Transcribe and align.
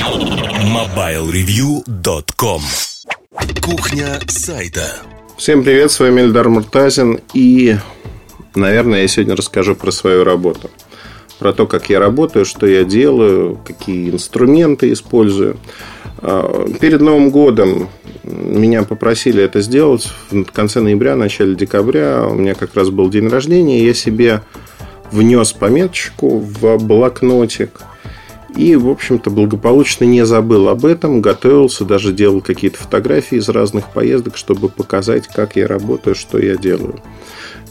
MobileReview.com 0.00 2.62
Кухня 3.60 4.18
сайта 4.28 4.96
Всем 5.36 5.62
привет, 5.62 5.90
с 5.90 6.00
вами 6.00 6.22
Эльдар 6.22 6.48
Муртазин 6.48 7.20
И, 7.34 7.76
наверное, 8.54 9.02
я 9.02 9.08
сегодня 9.08 9.36
расскажу 9.36 9.74
про 9.74 9.90
свою 9.90 10.24
работу 10.24 10.70
Про 11.38 11.52
то, 11.52 11.66
как 11.66 11.90
я 11.90 11.98
работаю, 11.98 12.46
что 12.46 12.66
я 12.66 12.84
делаю, 12.84 13.60
какие 13.62 14.10
инструменты 14.10 14.90
использую 14.90 15.58
а, 16.22 16.66
Перед 16.80 17.02
Новым 17.02 17.28
годом 17.28 17.90
меня 18.22 18.84
попросили 18.84 19.42
это 19.42 19.60
сделать 19.60 20.08
в 20.30 20.44
конце 20.44 20.80
ноября, 20.80 21.14
начале 21.16 21.54
декабря. 21.54 22.26
У 22.26 22.34
меня 22.34 22.54
как 22.54 22.74
раз 22.74 22.88
был 22.90 23.10
день 23.10 23.28
рождения. 23.28 23.84
Я 23.84 23.92
себе 23.94 24.42
внес 25.10 25.52
пометочку 25.52 26.38
в 26.38 26.78
блокнотик. 26.78 27.80
И, 28.56 28.76
в 28.76 28.88
общем-то, 28.88 29.30
благополучно 29.30 30.04
не 30.04 30.26
забыл 30.26 30.68
об 30.68 30.84
этом, 30.84 31.20
готовился, 31.20 31.84
даже 31.84 32.12
делал 32.12 32.40
какие-то 32.40 32.78
фотографии 32.78 33.38
из 33.38 33.48
разных 33.48 33.92
поездок, 33.92 34.36
чтобы 34.36 34.68
показать, 34.68 35.28
как 35.28 35.56
я 35.56 35.66
работаю, 35.66 36.14
что 36.14 36.38
я 36.38 36.56
делаю. 36.56 37.00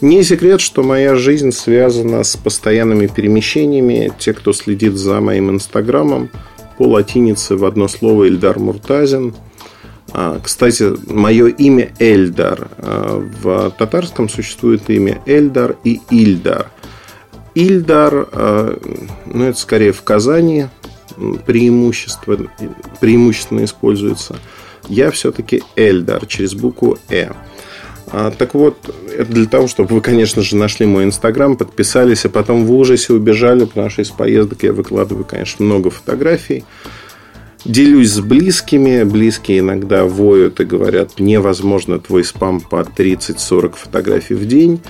Не 0.02 0.24
секрет, 0.24 0.62
что 0.62 0.82
моя 0.82 1.16
жизнь 1.16 1.52
связана 1.52 2.24
с 2.24 2.38
постоянными 2.38 3.08
перемещениями. 3.08 4.12
Те, 4.18 4.34
кто 4.34 4.54
следит 4.54 4.96
за 4.96 5.20
моим 5.20 5.50
инстаграмом, 5.50 6.30
по 6.78 6.84
латинице 6.84 7.58
в 7.58 7.66
одно 7.66 7.90
слово 7.90 8.30
Эльдар 8.30 8.58
Муртазин. 8.58 9.36
А, 10.12 10.40
кстати, 10.42 10.94
мое 11.12 11.48
имя 11.48 11.92
Эльдар. 12.00 12.70
А, 12.78 13.22
в 13.44 13.72
татарском 13.78 14.30
существует 14.30 14.90
имя 14.90 15.22
Эльдар 15.26 15.76
и 15.84 16.00
Ильдар– 16.10 16.72
Ильдар, 17.56 18.30
э, 18.32 18.78
ну, 19.26 19.46
это 19.46 19.58
скорее 19.58 19.92
в 19.92 20.02
Казани 20.04 20.68
преимущество, 21.46 22.38
преимущественно 23.00 23.64
используется. 23.64 24.38
Я 24.88 25.12
все-таки 25.12 25.64
Эльдар 25.76 26.26
через 26.26 26.54
букву 26.54 26.98
Э. 27.10 27.32
А, 28.12 28.32
так 28.32 28.56
вот, 28.56 28.94
это 29.16 29.32
для 29.32 29.46
того, 29.46 29.68
чтобы 29.68 29.96
вы, 29.96 30.02
конечно 30.02 30.42
же, 30.42 30.56
нашли 30.56 30.86
мой 30.86 31.04
инстаграм, 31.04 31.56
подписались, 31.56 32.26
а 32.26 32.30
потом 32.30 32.66
в 32.66 32.74
ужасе 32.74 33.14
убежали, 33.14 33.66
потому 33.66 33.90
что 33.90 34.02
из 34.02 34.10
поездок 34.10 34.64
я 34.64 34.74
выкладываю, 34.74 35.26
конечно, 35.26 35.64
много 35.64 35.92
фотографий. 35.92 36.66
Делюсь 37.66 38.12
с 38.12 38.22
близкими. 38.22 39.04
Близкие 39.04 39.60
иногда 39.60 40.06
воют 40.06 40.60
и 40.60 40.66
говорят, 40.66 41.20
невозможно 41.20 42.00
твой 42.00 42.24
спам 42.24 42.62
по 42.62 42.82
30-40 42.82 43.76
фотографий 43.76 44.34
в 44.34 44.48
день. 44.48 44.82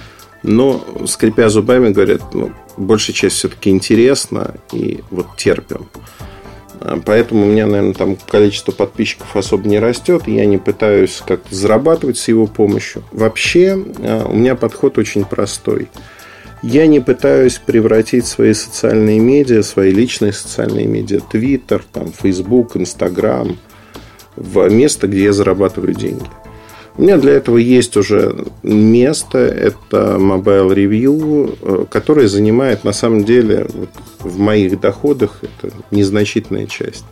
Но, 0.43 0.85
скрипя 1.05 1.49
зубами, 1.49 1.89
говорят, 1.89 2.33
ну, 2.33 2.51
большая 2.77 3.15
часть 3.15 3.35
все-таки 3.35 3.69
интересна, 3.69 4.55
и 4.71 5.03
вот 5.11 5.35
терпим. 5.37 5.87
А, 6.79 7.01
поэтому 7.03 7.45
у 7.45 7.49
меня, 7.49 7.67
наверное, 7.67 7.93
там 7.93 8.15
количество 8.15 8.71
подписчиков 8.71 9.35
особо 9.35 9.67
не 9.67 9.79
растет, 9.79 10.27
я 10.27 10.45
не 10.45 10.57
пытаюсь 10.57 11.21
как-то 11.25 11.53
зарабатывать 11.53 12.17
с 12.17 12.27
его 12.27 12.47
помощью. 12.47 13.03
Вообще, 13.11 13.77
а, 13.99 14.27
у 14.27 14.35
меня 14.35 14.55
подход 14.55 14.97
очень 14.97 15.25
простой. 15.25 15.89
Я 16.61 16.87
не 16.87 16.99
пытаюсь 16.99 17.57
превратить 17.57 18.25
свои 18.25 18.53
социальные 18.53 19.19
медиа, 19.19 19.61
свои 19.61 19.91
личные 19.91 20.33
социальные 20.33 20.87
медиа, 20.87 21.21
Twitter, 21.31 21.81
там, 21.91 22.11
Facebook, 22.11 22.75
Instagram, 22.75 23.57
в 24.35 24.69
место, 24.69 25.07
где 25.07 25.25
я 25.25 25.33
зарабатываю 25.33 25.93
деньги. 25.93 26.25
У 26.99 27.01
меня 27.01 27.15
для 27.15 27.31
этого 27.31 27.55
есть 27.55 27.95
уже 27.95 28.35
место, 28.61 29.37
это 29.37 30.17
Mobile 30.19 30.75
Review, 30.75 31.57
э, 31.61 31.85
которое 31.89 32.27
занимает 32.27 32.83
на 32.83 32.91
самом 32.91 33.23
деле 33.23 33.67
в 34.19 34.37
моих 34.37 34.81
доходах 34.81 35.39
это 35.41 35.73
незначительная 35.91 36.65
часть. 36.65 37.05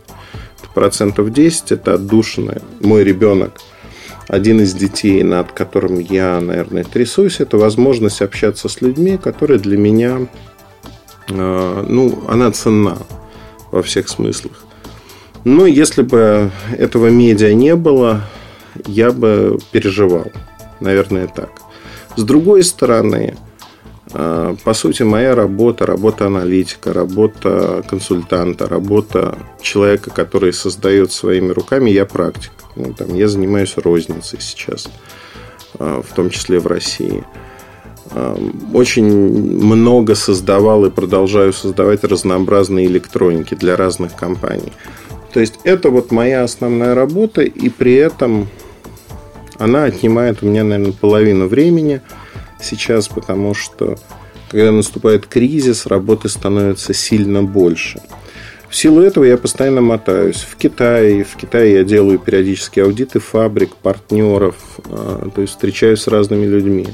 Это 0.60 0.70
процентов 0.74 1.32
10, 1.32 1.72
это 1.72 1.94
отдушина. 1.94 2.60
Мой 2.80 3.02
ребенок, 3.02 3.62
один 4.26 4.60
из 4.60 4.74
детей, 4.74 5.22
над 5.22 5.52
которым 5.52 6.00
я, 6.00 6.38
наверное, 6.42 6.84
трясусь, 6.84 7.40
это 7.40 7.56
возможность 7.56 8.20
общаться 8.20 8.68
с 8.68 8.82
людьми, 8.82 9.16
которые 9.16 9.58
для 9.58 9.78
меня, 9.78 10.28
э, 11.30 11.84
ну, 11.88 12.24
она 12.28 12.52
ценна 12.52 12.98
во 13.70 13.82
всех 13.82 14.10
смыслах. 14.10 14.52
Но 15.44 15.64
если 15.64 16.02
бы 16.02 16.50
этого 16.76 17.08
медиа 17.08 17.54
не 17.54 17.74
было, 17.74 18.24
я 18.86 19.10
бы 19.10 19.58
переживал. 19.72 20.30
Наверное, 20.80 21.26
так. 21.26 21.50
С 22.16 22.22
другой 22.22 22.62
стороны, 22.62 23.36
а, 24.12 24.56
по 24.64 24.74
сути, 24.74 25.02
моя 25.02 25.34
работа, 25.34 25.86
работа 25.86 26.26
аналитика, 26.26 26.92
работа 26.92 27.84
консультанта, 27.88 28.68
работа 28.68 29.38
человека, 29.60 30.10
который 30.10 30.52
создает 30.52 31.12
своими 31.12 31.50
руками, 31.52 31.90
я 31.90 32.06
практик. 32.06 32.52
Ну, 32.76 32.94
там, 32.94 33.14
я 33.14 33.28
занимаюсь 33.28 33.76
розницей 33.76 34.40
сейчас, 34.40 34.88
а, 35.78 36.02
в 36.02 36.14
том 36.14 36.30
числе 36.30 36.58
в 36.58 36.66
России. 36.66 37.24
А, 38.12 38.38
очень 38.72 39.04
много 39.04 40.14
создавал 40.14 40.86
и 40.86 40.90
продолжаю 40.90 41.52
создавать 41.52 42.04
разнообразные 42.04 42.86
электроники 42.86 43.54
для 43.54 43.76
разных 43.76 44.14
компаний. 44.14 44.72
То 45.32 45.40
есть 45.40 45.60
это 45.64 45.90
вот 45.90 46.10
моя 46.10 46.44
основная 46.44 46.94
работа, 46.94 47.42
и 47.42 47.68
при 47.68 47.94
этом 47.94 48.48
она 49.58 49.84
отнимает 49.84 50.42
у 50.42 50.46
меня, 50.46 50.64
наверное, 50.64 50.92
половину 50.92 51.46
времени 51.46 52.00
сейчас, 52.60 53.08
потому 53.08 53.54
что 53.54 53.98
когда 54.50 54.72
наступает 54.72 55.26
кризис, 55.26 55.86
работы 55.86 56.28
становится 56.28 56.94
сильно 56.94 57.42
больше. 57.42 58.00
В 58.68 58.76
силу 58.76 59.00
этого 59.00 59.24
я 59.24 59.38
постоянно 59.38 59.80
мотаюсь. 59.80 60.46
В 60.48 60.56
Китае, 60.56 61.24
в 61.24 61.36
Китае 61.36 61.74
я 61.74 61.84
делаю 61.84 62.18
периодически 62.18 62.80
аудиты 62.80 63.18
фабрик, 63.18 63.76
партнеров, 63.76 64.56
а, 64.90 65.28
то 65.34 65.40
есть 65.40 65.54
встречаюсь 65.54 66.00
с 66.00 66.08
разными 66.08 66.44
людьми. 66.44 66.88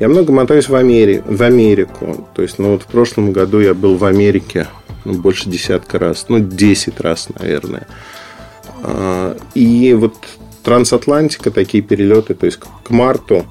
Я 0.00 0.08
много 0.08 0.32
мотаюсь 0.32 0.68
в, 0.68 0.74
Амери... 0.74 1.22
в 1.24 1.42
Америку. 1.42 2.28
То 2.34 2.42
есть, 2.42 2.58
ну 2.58 2.72
вот 2.72 2.82
в 2.82 2.86
прошлом 2.86 3.32
году 3.32 3.60
я 3.60 3.72
был 3.72 3.96
в 3.96 4.04
Америке 4.04 4.66
ну, 5.04 5.14
больше 5.14 5.48
десятка 5.48 5.98
раз, 5.98 6.26
ну, 6.28 6.40
десять 6.40 7.00
раз, 7.00 7.28
наверное. 7.38 7.86
А, 8.82 9.36
и 9.54 9.94
вот 9.94 10.16
трансатлантика, 10.62 11.50
такие 11.50 11.82
перелеты, 11.82 12.34
то 12.34 12.46
есть 12.46 12.58
к 12.58 12.90
марту 12.90 13.44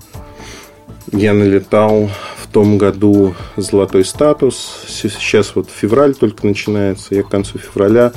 я 1.12 1.34
налетал 1.34 2.10
в 2.38 2.48
том 2.48 2.78
году 2.78 3.36
золотой 3.58 4.06
статус. 4.06 4.86
Сейчас 4.88 5.56
вот 5.56 5.70
февраль 5.70 6.16
только 6.16 6.46
начинается. 6.46 7.16
Я 7.16 7.24
к 7.24 7.30
концу 7.30 7.58
февраля 7.58 8.14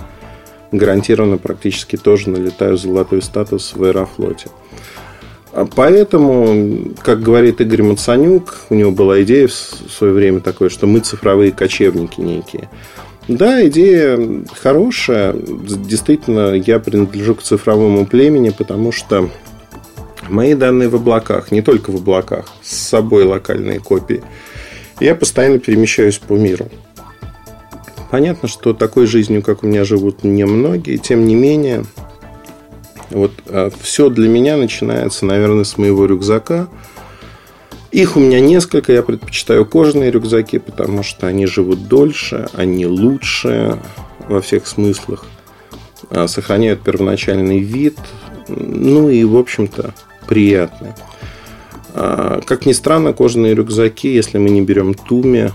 гарантированно 0.71 1.38
практически 1.38 1.97
тоже 1.97 2.31
налетаю 2.31 2.77
золотой 2.77 3.22
статус 3.22 3.72
в 3.75 3.83
Аэрофлоте. 3.83 4.49
А 5.53 5.66
поэтому, 5.66 6.94
как 7.03 7.22
говорит 7.22 7.60
Игорь 7.60 7.83
Мацанюк, 7.83 8.56
у 8.71 8.75
него 8.75 8.91
была 8.91 9.22
идея 9.22 9.47
в 9.47 9.53
свое 9.53 10.12
время 10.12 10.41
такое, 10.41 10.69
что 10.69 10.87
мы 10.88 10.99
цифровые 10.99 11.53
кочевники 11.53 12.21
некие. 12.21 12.69
Да, 13.28 13.66
идея 13.68 14.44
хорошая. 14.60 15.34
Действительно, 15.34 16.54
я 16.54 16.78
принадлежу 16.78 17.34
к 17.34 17.42
цифровому 17.42 18.06
племени, 18.06 18.50
потому 18.50 18.92
что 18.92 19.30
мои 20.28 20.54
данные 20.54 20.88
в 20.88 20.94
облаках, 20.94 21.50
не 21.50 21.62
только 21.62 21.90
в 21.90 21.96
облаках, 21.96 22.46
с 22.62 22.76
собой 22.76 23.24
локальные 23.24 23.80
копии. 23.80 24.22
Я 25.00 25.14
постоянно 25.14 25.58
перемещаюсь 25.58 26.18
по 26.18 26.34
миру. 26.34 26.68
Понятно, 28.10 28.48
что 28.48 28.74
такой 28.74 29.06
жизнью, 29.06 29.42
как 29.42 29.64
у 29.64 29.66
меня 29.66 29.84
живут 29.84 30.22
немногие, 30.22 30.98
тем 30.98 31.26
не 31.26 31.34
менее, 31.34 31.84
вот 33.10 33.32
а, 33.46 33.70
все 33.80 34.08
для 34.08 34.28
меня 34.28 34.56
начинается, 34.56 35.26
наверное, 35.26 35.64
с 35.64 35.78
моего 35.78 36.06
рюкзака– 36.06 36.68
их 37.94 38.16
у 38.16 38.21
меня 38.21 38.41
несколько, 38.41 38.93
я 38.93 39.05
предпочитаю 39.05 39.65
кожаные 39.65 40.10
рюкзаки, 40.10 40.59
потому 40.59 41.05
что 41.05 41.28
они 41.28 41.47
живут 41.47 41.87
дольше, 41.87 42.49
они 42.53 42.87
лучше 42.87 43.78
во 44.28 44.41
всех 44.41 44.66
смыслах, 44.66 45.25
а, 46.10 46.27
сохраняют 46.27 46.83
первоначальный 46.83 47.60
вид, 47.60 47.97
ну 48.48 49.09
и, 49.09 49.22
в 49.22 49.36
общем-то, 49.36 49.95
приятны. 50.27 50.97
А, 51.95 52.41
как 52.45 52.66
ни 52.66 52.72
странно, 52.72 53.13
кожаные 53.13 53.54
рюкзаки, 53.54 54.13
если 54.13 54.39
мы 54.39 54.51
не 54.51 54.63
берем 54.63 54.95
Туми, 54.95 55.53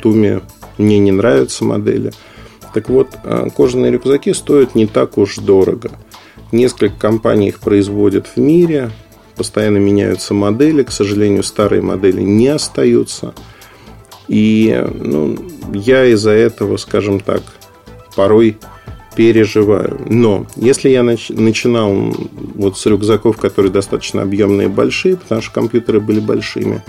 Туми 0.00 0.42
мне 0.78 1.00
не 1.00 1.10
нравятся 1.10 1.64
модели. 1.64 2.12
Так 2.72 2.88
вот, 2.88 3.08
а, 3.24 3.50
кожаные 3.50 3.90
рюкзаки 3.90 4.32
стоят 4.32 4.76
не 4.76 4.86
так 4.86 5.18
уж 5.18 5.38
дорого. 5.38 5.90
Несколько 6.52 6.94
компаний 6.94 7.48
их 7.48 7.58
производят 7.58 8.28
в 8.28 8.36
мире 8.36 8.92
постоянно 9.38 9.78
меняются 9.78 10.34
модели, 10.34 10.82
к 10.82 10.90
сожалению, 10.90 11.42
старые 11.42 11.80
модели 11.80 12.20
не 12.20 12.48
остаются. 12.48 13.32
И 14.26 14.84
ну, 14.92 15.38
я 15.72 16.04
из-за 16.06 16.32
этого, 16.32 16.76
скажем 16.76 17.20
так, 17.20 17.42
порой 18.14 18.58
переживаю. 19.16 20.00
Но 20.06 20.46
если 20.56 20.90
я 20.90 21.00
нач- 21.00 21.34
начинал 21.34 22.14
вот 22.54 22.78
с 22.78 22.84
рюкзаков, 22.86 23.38
которые 23.38 23.72
достаточно 23.72 24.22
объемные 24.22 24.68
и 24.68 24.70
большие, 24.70 25.16
потому 25.16 25.40
что 25.40 25.52
компьютеры 25.52 26.00
были 26.00 26.20
большими, 26.20 26.82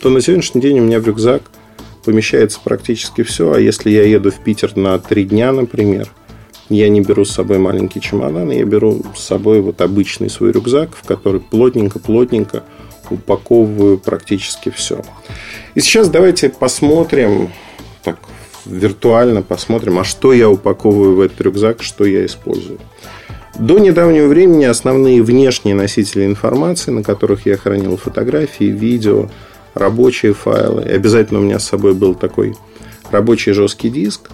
то 0.00 0.10
на 0.10 0.20
сегодняшний 0.20 0.60
день 0.60 0.80
у 0.80 0.84
меня 0.84 1.00
в 1.00 1.06
рюкзак 1.06 1.42
помещается 2.04 2.60
практически 2.62 3.22
все. 3.22 3.52
А 3.52 3.60
если 3.60 3.90
я 3.90 4.04
еду 4.04 4.30
в 4.30 4.42
Питер 4.42 4.76
на 4.76 4.98
три 4.98 5.24
дня, 5.24 5.52
например, 5.52 6.08
я 6.70 6.88
не 6.88 7.00
беру 7.00 7.24
с 7.24 7.32
собой 7.32 7.58
маленький 7.58 8.00
чемодан, 8.00 8.50
я 8.50 8.64
беру 8.64 9.02
с 9.14 9.22
собой 9.22 9.60
вот 9.60 9.80
обычный 9.80 10.30
свой 10.30 10.52
рюкзак, 10.52 10.90
в 10.94 11.06
который 11.06 11.40
плотненько-плотненько 11.40 12.62
упаковываю 13.10 13.98
практически 13.98 14.70
все. 14.70 15.02
И 15.74 15.80
сейчас 15.80 16.08
давайте 16.08 16.48
посмотрим, 16.48 17.50
так 18.02 18.18
виртуально 18.64 19.42
посмотрим, 19.42 19.98
а 19.98 20.04
что 20.04 20.32
я 20.32 20.48
упаковываю 20.48 21.16
в 21.16 21.20
этот 21.20 21.40
рюкзак, 21.40 21.82
что 21.82 22.04
я 22.04 22.24
использую. 22.24 22.78
До 23.58 23.78
недавнего 23.78 24.28
времени 24.28 24.64
основные 24.64 25.22
внешние 25.22 25.74
носители 25.74 26.24
информации, 26.24 26.92
на 26.92 27.02
которых 27.02 27.46
я 27.46 27.56
хранил 27.56 27.96
фотографии, 27.96 28.64
видео, 28.64 29.28
рабочие 29.74 30.34
файлы. 30.34 30.82
И 30.82 30.90
обязательно 30.90 31.40
у 31.40 31.42
меня 31.42 31.58
с 31.58 31.66
собой 31.66 31.94
был 31.94 32.14
такой 32.14 32.54
рабочий 33.10 33.52
жесткий 33.52 33.90
диск. 33.90 34.30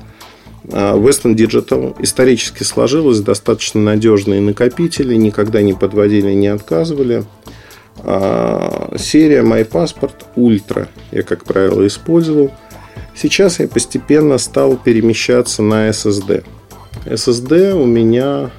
А, 0.72 0.96
Western 0.96 1.34
Digital 1.34 1.96
исторически 2.00 2.62
сложилось 2.62 3.20
достаточно 3.20 3.80
надежные 3.80 4.40
накопители, 4.40 5.14
никогда 5.14 5.62
не 5.62 5.74
подводили, 5.74 6.32
не 6.32 6.48
отказывали. 6.48 7.24
А, 7.98 8.92
серия 8.98 9.42
MyPassport 9.42 10.24
Ultra 10.36 10.88
я, 11.12 11.22
как 11.22 11.44
правило, 11.44 11.86
использовал. 11.86 12.50
Сейчас 13.14 13.60
я 13.60 13.68
постепенно 13.68 14.38
стал 14.38 14.76
перемещаться 14.76 15.62
на 15.62 15.88
SSD. 15.88 16.44
SSD 17.06 17.72
у 17.72 17.86
меня, 17.86 18.50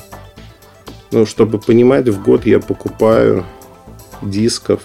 ну, 1.12 1.25
чтобы 1.25 1.59
понимать, 1.59 2.07
в 2.07 2.24
год 2.24 2.45
я 2.45 2.59
покупаю 2.59 3.45
дисков. 4.21 4.81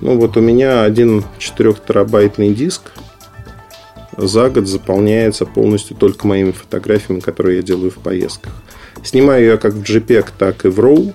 Ну, 0.00 0.18
вот 0.18 0.36
у 0.36 0.40
меня 0.40 0.82
один 0.82 1.24
4-терабайтный 1.38 2.52
диск 2.52 2.92
за 4.16 4.50
год 4.50 4.66
заполняется 4.66 5.46
полностью 5.46 5.96
только 5.96 6.26
моими 6.26 6.50
фотографиями, 6.50 7.20
которые 7.20 7.56
я 7.56 7.62
делаю 7.62 7.90
в 7.90 7.98
поездках. 7.98 8.52
Снимаю 9.02 9.44
я 9.44 9.56
как 9.56 9.74
в 9.74 9.82
JPEG, 9.82 10.28
так 10.38 10.64
и 10.64 10.68
в 10.68 10.80
RAW 10.80 11.14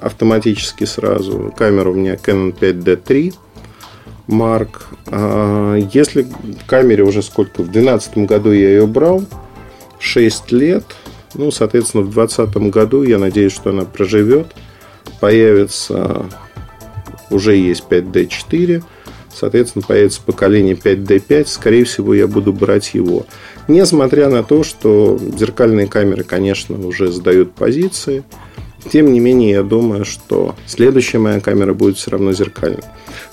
автоматически 0.00 0.84
сразу. 0.84 1.52
Камера 1.56 1.90
у 1.90 1.94
меня 1.94 2.14
Canon 2.14 2.56
5D3 2.58 3.34
Mark. 4.28 4.82
А 5.06 5.76
если 5.92 6.26
камере 6.66 7.04
уже 7.04 7.22
сколько? 7.22 7.62
В 7.62 7.70
2012 7.70 8.18
году 8.18 8.52
я 8.52 8.68
ее 8.70 8.86
брал. 8.86 9.24
6 9.98 10.52
лет. 10.52 10.84
Ну, 11.34 11.50
соответственно, 11.50 12.02
в 12.02 12.12
2020 12.12 12.56
году 12.70 13.02
я 13.02 13.18
надеюсь, 13.18 13.52
что 13.52 13.70
она 13.70 13.84
проживет. 13.84 14.48
Появится 15.20 16.26
уже 17.30 17.56
есть 17.56 17.84
5D4. 17.88 18.84
Соответственно, 19.38 19.84
появится 19.86 20.20
поколение 20.24 20.74
5D5. 20.74 21.46
Скорее 21.46 21.84
всего, 21.84 22.14
я 22.14 22.26
буду 22.26 22.52
брать 22.52 22.94
его. 22.94 23.26
Несмотря 23.68 24.30
на 24.30 24.42
то, 24.42 24.64
что 24.64 25.18
зеркальные 25.18 25.88
камеры, 25.88 26.24
конечно, 26.24 26.78
уже 26.86 27.12
сдают 27.12 27.52
позиции. 27.52 28.24
Тем 28.90 29.12
не 29.12 29.20
менее, 29.20 29.50
я 29.50 29.62
думаю, 29.62 30.04
что 30.04 30.54
следующая 30.66 31.18
моя 31.18 31.40
камера 31.40 31.74
будет 31.74 31.98
все 31.98 32.12
равно 32.12 32.32
зеркальной. 32.32 32.84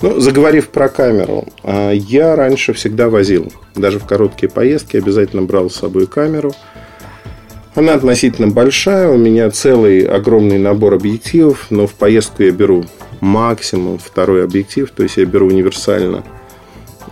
Ну, 0.02 0.18
заговорив 0.20 0.68
про 0.68 0.88
камеру, 0.88 1.46
а, 1.62 1.92
я 1.92 2.34
раньше 2.34 2.72
всегда 2.72 3.08
возил. 3.08 3.52
Даже 3.74 3.98
в 3.98 4.04
короткие 4.04 4.50
поездки 4.50 4.96
обязательно 4.96 5.42
брал 5.42 5.70
с 5.70 5.76
собой 5.76 6.06
камеру. 6.06 6.52
Она 7.74 7.94
относительно 7.94 8.48
большая, 8.48 9.08
у 9.08 9.16
меня 9.16 9.50
целый 9.50 10.04
огромный 10.04 10.58
набор 10.58 10.94
объективов, 10.94 11.66
но 11.70 11.86
в 11.88 11.94
поездку 11.94 12.44
я 12.44 12.52
беру 12.52 12.84
максимум 13.20 13.98
второй 13.98 14.44
объектив, 14.44 14.88
то 14.90 15.02
есть 15.02 15.16
я 15.16 15.24
беру 15.24 15.48
универсально 15.48 16.24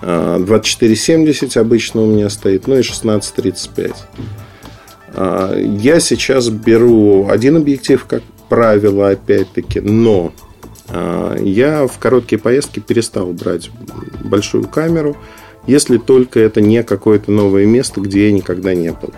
2470 0.02 1.56
а, 1.56 1.60
обычно 1.60 2.02
у 2.02 2.06
меня 2.06 2.28
стоит, 2.28 2.66
ну 2.66 2.74
и 2.74 2.80
1635. 2.80 3.92
А, 5.14 5.56
я 5.56 6.00
сейчас 6.00 6.48
беру 6.48 7.28
один 7.28 7.56
объектив, 7.56 8.04
как 8.04 8.22
правило, 8.48 9.10
опять-таки, 9.10 9.80
но 9.80 10.32
а, 10.88 11.36
я 11.38 11.86
в 11.86 11.98
короткие 11.98 12.38
поездки 12.38 12.80
перестал 12.80 13.32
брать 13.32 13.70
большую 14.24 14.68
камеру, 14.68 15.16
если 15.66 15.98
только 15.98 16.40
это 16.40 16.60
не 16.60 16.82
какое-то 16.82 17.30
новое 17.30 17.66
место, 17.66 18.00
где 18.00 18.26
я 18.26 18.32
никогда 18.32 18.74
не 18.74 18.92
был. 18.92 19.12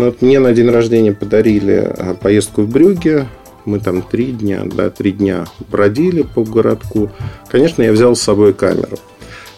Ну, 0.00 0.06
вот 0.06 0.22
мне 0.22 0.38
на 0.38 0.54
день 0.54 0.70
рождения 0.70 1.12
подарили 1.12 1.94
поездку 2.22 2.62
в 2.62 2.70
Брюге. 2.70 3.26
Мы 3.66 3.80
там 3.80 4.00
три 4.00 4.32
дня, 4.32 4.62
да, 4.64 4.88
три 4.88 5.12
дня 5.12 5.44
бродили 5.70 6.22
по 6.22 6.42
городку. 6.42 7.10
Конечно, 7.50 7.82
я 7.82 7.92
взял 7.92 8.16
с 8.16 8.22
собой 8.22 8.54
камеру. 8.54 8.98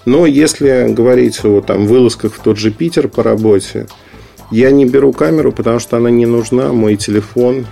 Но 0.04 0.26
если 0.26 0.92
говорить 0.92 1.44
о 1.44 1.60
там, 1.60 1.86
вылазках 1.86 2.34
в 2.34 2.40
тот 2.40 2.58
же 2.58 2.72
Питер 2.72 3.06
по 3.06 3.22
работе, 3.22 3.86
я 4.50 4.72
не 4.72 4.84
беру 4.84 5.12
камеру, 5.12 5.52
потому 5.52 5.78
что 5.78 5.96
она 5.96 6.10
не 6.10 6.26
нужна. 6.26 6.72
Мой 6.72 6.96
телефон, 6.96 7.64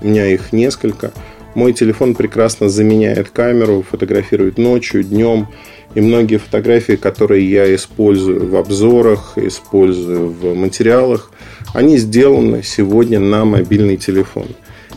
у 0.00 0.08
меня 0.08 0.26
их 0.26 0.52
несколько. 0.52 1.12
Мой 1.54 1.72
телефон 1.72 2.16
прекрасно 2.16 2.68
заменяет 2.68 3.30
камеру, 3.30 3.84
фотографирует 3.88 4.58
ночью, 4.58 5.04
днем. 5.04 5.46
И 5.94 6.00
многие 6.00 6.36
фотографии, 6.36 6.94
которые 6.94 7.48
я 7.48 7.72
использую 7.74 8.48
в 8.48 8.56
обзорах, 8.56 9.34
использую 9.36 10.30
в 10.30 10.54
материалах, 10.54 11.30
они 11.74 11.98
сделаны 11.98 12.62
сегодня 12.62 13.20
на 13.20 13.44
мобильный 13.44 13.96
телефон. 13.96 14.46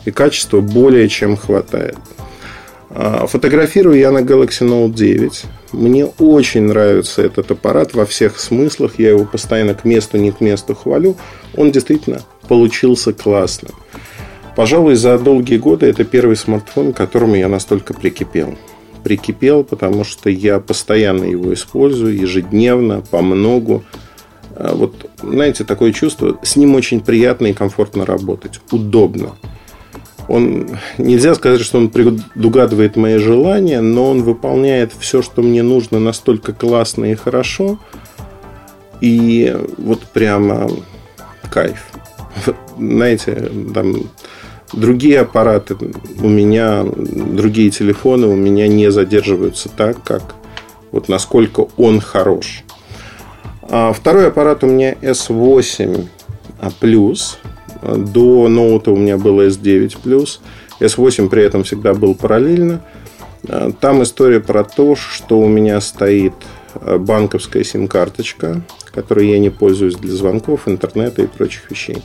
И 0.06 0.12
качества 0.12 0.62
более 0.62 1.08
чем 1.10 1.38
хватает. 1.38 1.98
А, 2.94 3.26
фотографирую 3.28 3.98
я 3.98 4.12
на 4.12 4.20
Galaxy 4.20 4.68
Note 4.68 4.94
9. 4.94 5.44
Мне 5.72 6.06
очень 6.06 6.64
нравится 6.64 7.22
этот 7.22 7.52
аппарат 7.52 7.94
во 7.94 8.06
всех 8.06 8.40
смыслах. 8.40 9.00
Я 9.00 9.12
его 9.12 9.26
постоянно 9.26 9.74
к 9.74 9.86
месту, 9.86 10.18
не 10.18 10.32
к 10.32 10.42
месту 10.42 10.76
хвалю. 10.76 11.16
Он 11.56 11.72
действительно 11.72 12.22
получился 12.48 13.14
классным. 13.14 13.74
Пожалуй, 14.56 14.96
за 14.96 15.18
долгие 15.18 15.58
годы 15.58 15.86
это 15.86 16.04
первый 16.04 16.36
смартфон, 16.36 16.92
к 16.92 16.98
которому 16.98 17.36
я 17.36 17.48
настолько 17.48 17.94
прикипел. 17.94 18.58
Прикипел, 19.04 19.64
потому 19.64 20.04
что 20.04 20.30
я 20.30 20.60
постоянно 20.60 21.24
его 21.24 21.54
использую, 21.54 22.18
ежедневно, 22.18 23.02
по 23.10 23.22
многу. 23.22 23.84
А 24.64 24.76
вот, 24.76 25.10
знаете, 25.24 25.64
такое 25.64 25.92
чувство, 25.92 26.38
с 26.44 26.56
ним 26.56 26.76
очень 26.76 27.02
приятно 27.02 27.48
и 27.48 27.54
комфортно 27.54 28.06
работать, 28.06 28.62
удобно. 28.72 29.32
Он, 30.28 30.78
нельзя 31.00 31.34
сказать, 31.34 31.62
что 31.62 31.80
он 31.80 31.90
предугадывает 31.90 32.96
мои 32.96 33.18
желания, 33.18 33.82
но 33.82 34.12
он 34.12 34.22
выполняет 34.22 34.94
все, 34.98 35.24
что 35.24 35.42
мне 35.42 35.64
нужно 35.64 36.00
настолько 36.00 36.54
классно 36.54 37.06
и 37.06 37.16
хорошо. 37.16 37.80
И 39.02 39.58
вот 39.78 40.02
прямо 40.04 40.70
кайф. 41.50 41.88
Знаете, 42.78 43.52
там 43.74 43.96
другие 44.74 45.22
аппараты 45.22 45.76
у 46.22 46.30
меня, 46.30 46.86
другие 46.86 47.72
телефоны 47.72 48.28
у 48.28 48.36
меня 48.36 48.68
не 48.68 48.92
задерживаются 48.92 49.70
так, 49.70 50.04
как 50.04 50.36
вот 50.92 51.10
насколько 51.10 51.66
он 51.78 52.00
хорош. 52.00 52.64
А 53.74 53.94
второй 53.94 54.28
аппарат 54.28 54.66
у 54.66 54.68
меня 54.68 54.96
S8 54.96 56.06
Plus 56.82 57.38
до 57.82 58.50
ноута 58.50 58.92
у 58.92 58.98
меня 58.98 59.18
было 59.18 59.48
S9 59.48 59.96
Plus. 60.04 60.40
S8 60.82 61.30
при 61.30 61.44
этом 61.44 61.64
всегда 61.64 61.94
был 61.94 62.14
параллельно. 62.14 62.82
А, 63.48 63.72
там 63.72 64.04
история 64.04 64.42
про 64.42 64.66
то, 64.66 64.98
что 64.98 65.40
у 65.40 65.48
меня 65.48 65.80
стоит 65.80 66.34
а, 66.76 66.98
банковская 66.98 67.64
сим-карточка, 67.64 68.62
которой 68.94 69.30
я 69.30 69.40
не 69.40 69.50
пользуюсь 69.50 69.96
для 69.96 70.14
звонков, 70.14 70.68
интернета 70.68 71.22
и 71.22 71.28
прочих 71.28 71.72
вещей. 71.72 72.04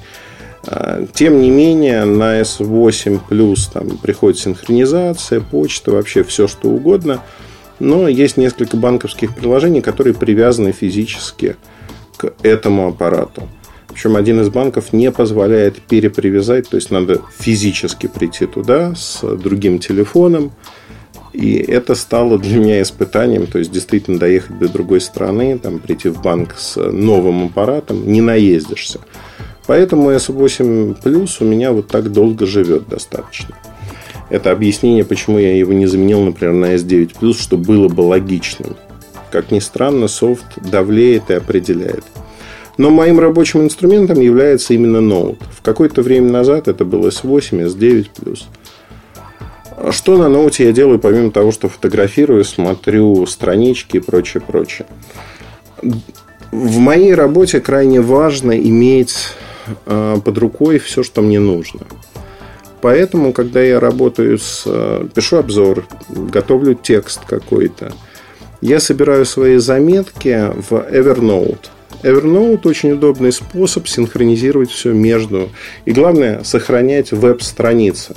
А, 0.69 1.05
тем 1.15 1.41
не 1.41 1.51
менее, 1.51 2.05
на 2.05 2.43
S8 2.43 3.23
Plus 3.29 3.73
там 3.73 3.99
приходит 3.99 4.39
синхронизация, 4.39 5.41
почта, 5.41 5.91
вообще 5.91 6.23
все 6.23 6.47
что 6.47 6.69
угодно. 6.69 7.23
Но 7.79 8.09
есть 8.09 8.37
несколько 8.37 8.77
банковских 8.77 9.35
приложений, 9.35 9.83
которые 9.83 10.15
привязаны 10.15 10.73
физически 10.73 11.57
к 12.17 12.33
этому 12.43 12.89
аппарату. 12.89 13.49
Причем 13.89 14.17
один 14.17 14.41
из 14.41 14.49
банков 14.51 14.93
не 14.93 15.11
позволяет 15.11 15.81
перепривязать, 15.81 16.69
то 16.69 16.77
есть 16.77 16.91
надо 16.91 17.23
физически 17.39 18.07
прийти 18.09 18.47
туда 18.47 18.95
с 18.95 19.23
другим 19.37 19.79
телефоном. 19.79 20.53
И 21.33 21.57
это 21.57 21.95
стало 21.95 22.39
для 22.39 22.59
меня 22.59 22.81
испытанием, 22.81 23.47
то 23.47 23.59
есть 23.59 23.71
действительно 23.71 24.19
доехать 24.19 24.59
до 24.59 24.69
другой 24.69 25.03
страны, 25.03 25.59
там, 25.59 25.79
прийти 25.79 26.09
в 26.09 26.23
банк 26.23 26.55
с 26.57 26.77
новым 26.77 27.47
аппаратом, 27.47 28.11
не 28.11 28.23
наездишься. 28.23 29.01
Поэтому 29.67 30.11
S8 30.13 31.03
Plus 31.03 31.37
у 31.41 31.45
меня 31.45 31.73
вот 31.73 31.89
так 31.89 32.11
долго 32.13 32.47
живет 32.47 32.89
достаточно. 32.89 33.55
Это 34.29 34.51
объяснение, 34.51 35.05
почему 35.05 35.39
я 35.39 35.57
его 35.57 35.73
не 35.73 35.87
заменил, 35.87 36.23
например, 36.23 36.55
на 36.55 36.75
S9 36.75 37.17
Plus, 37.21 37.41
что 37.41 37.57
было 37.57 37.89
бы 37.89 38.01
логичным. 38.01 38.77
Как 39.31 39.51
ни 39.51 39.61
странно, 39.61 40.09
софт 40.09 40.47
давлеет 40.57 41.31
и 41.31 41.35
определяет. 41.35 42.05
Но 42.79 42.91
моим 42.91 43.21
рабочим 43.21 43.63
инструментом 43.63 44.21
является 44.21 44.75
именно 44.75 45.01
ноут. 45.01 45.39
В 45.51 45.63
какое-то 45.63 46.03
время 46.03 46.31
назад 46.31 46.69
это 46.69 46.85
был 46.85 47.07
S8, 47.07 47.67
S9+. 47.67 48.43
Что 49.91 50.17
на 50.17 50.29
ноуте 50.29 50.65
я 50.65 50.73
делаю, 50.73 50.99
помимо 50.99 51.31
того, 51.31 51.53
что 51.53 51.69
фотографирую, 51.69 52.45
смотрю 52.45 53.27
странички 53.27 53.99
и 53.99 54.01
прочее, 54.01 54.43
прочее. 54.47 54.87
В 56.51 56.79
моей 56.79 57.15
работе 57.15 57.61
крайне 57.61 58.01
важно 58.01 58.59
иметь 58.59 59.17
э, 59.85 60.17
под 60.25 60.39
рукой 60.39 60.79
все, 60.79 61.03
что 61.03 61.23
мне 61.23 61.41
нужно. 61.41 61.81
Поэтому, 62.87 63.33
когда 63.33 63.61
я 63.61 63.81
работаю 63.81 64.39
с... 64.39 64.63
Э, 64.65 65.09
пишу 65.13 65.39
обзор, 65.39 65.89
готовлю 66.09 66.75
текст 66.75 67.19
какой-то, 67.27 67.93
я 68.61 68.79
собираю 68.79 69.27
свои 69.27 69.57
заметки 69.57 70.53
в 70.55 70.73
Evernote. 70.73 71.67
Evernote 72.05 72.61
очень 72.69 72.93
удобный 72.93 73.33
способ 73.33 73.89
синхронизировать 73.89 74.71
все 74.71 74.93
между. 74.93 75.51
И 75.85 75.91
главное, 75.91 76.45
сохранять 76.45 77.11
веб-страницы. 77.11 78.15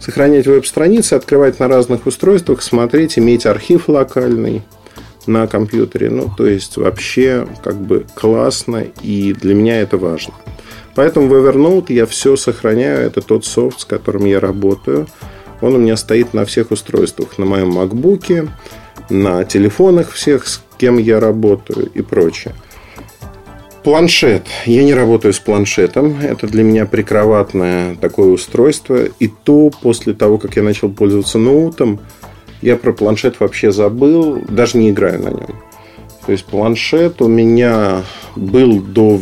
Сохранять 0.00 0.46
веб-страницы, 0.46 1.12
открывать 1.12 1.60
на 1.60 1.68
разных 1.68 2.06
устройствах, 2.06 2.62
смотреть, 2.62 3.18
иметь 3.18 3.44
архив 3.44 3.90
локальный 3.90 4.62
на 5.26 5.46
компьютере. 5.46 6.08
Ну, 6.08 6.30
то 6.34 6.46
есть, 6.46 6.78
вообще, 6.78 7.46
как 7.62 7.76
бы 7.76 8.06
классно, 8.14 8.86
и 9.02 9.34
для 9.34 9.54
меня 9.54 9.82
это 9.82 9.98
важно. 9.98 10.32
Поэтому 10.94 11.28
в 11.28 11.34
Evernote 11.34 11.92
я 11.92 12.06
все 12.06 12.36
сохраняю. 12.36 13.00
Это 13.00 13.20
тот 13.20 13.44
софт, 13.44 13.80
с 13.80 13.84
которым 13.84 14.24
я 14.26 14.40
работаю. 14.40 15.06
Он 15.60 15.74
у 15.74 15.78
меня 15.78 15.96
стоит 15.96 16.34
на 16.34 16.44
всех 16.44 16.70
устройствах. 16.70 17.38
На 17.38 17.46
моем 17.46 17.78
MacBook, 17.78 18.48
на 19.08 19.44
телефонах 19.44 20.10
всех, 20.12 20.46
с 20.46 20.62
кем 20.76 20.98
я 20.98 21.20
работаю 21.20 21.90
и 21.94 22.02
прочее. 22.02 22.54
Планшет. 23.84 24.46
Я 24.66 24.84
не 24.84 24.94
работаю 24.94 25.32
с 25.32 25.40
планшетом. 25.40 26.16
Это 26.20 26.46
для 26.46 26.62
меня 26.62 26.86
прикроватное 26.86 27.96
такое 27.96 28.28
устройство. 28.28 29.06
И 29.18 29.28
то 29.28 29.70
после 29.82 30.12
того, 30.14 30.38
как 30.38 30.56
я 30.56 30.62
начал 30.62 30.90
пользоваться 30.90 31.38
ноутом, 31.38 32.00
я 32.60 32.76
про 32.76 32.92
планшет 32.92 33.40
вообще 33.40 33.72
забыл, 33.72 34.40
даже 34.48 34.78
не 34.78 34.90
играю 34.90 35.20
на 35.22 35.28
нем. 35.30 35.62
То 36.26 36.32
есть 36.32 36.44
планшет 36.44 37.20
у 37.20 37.28
меня 37.28 38.02
был 38.36 38.80
до 38.80 39.18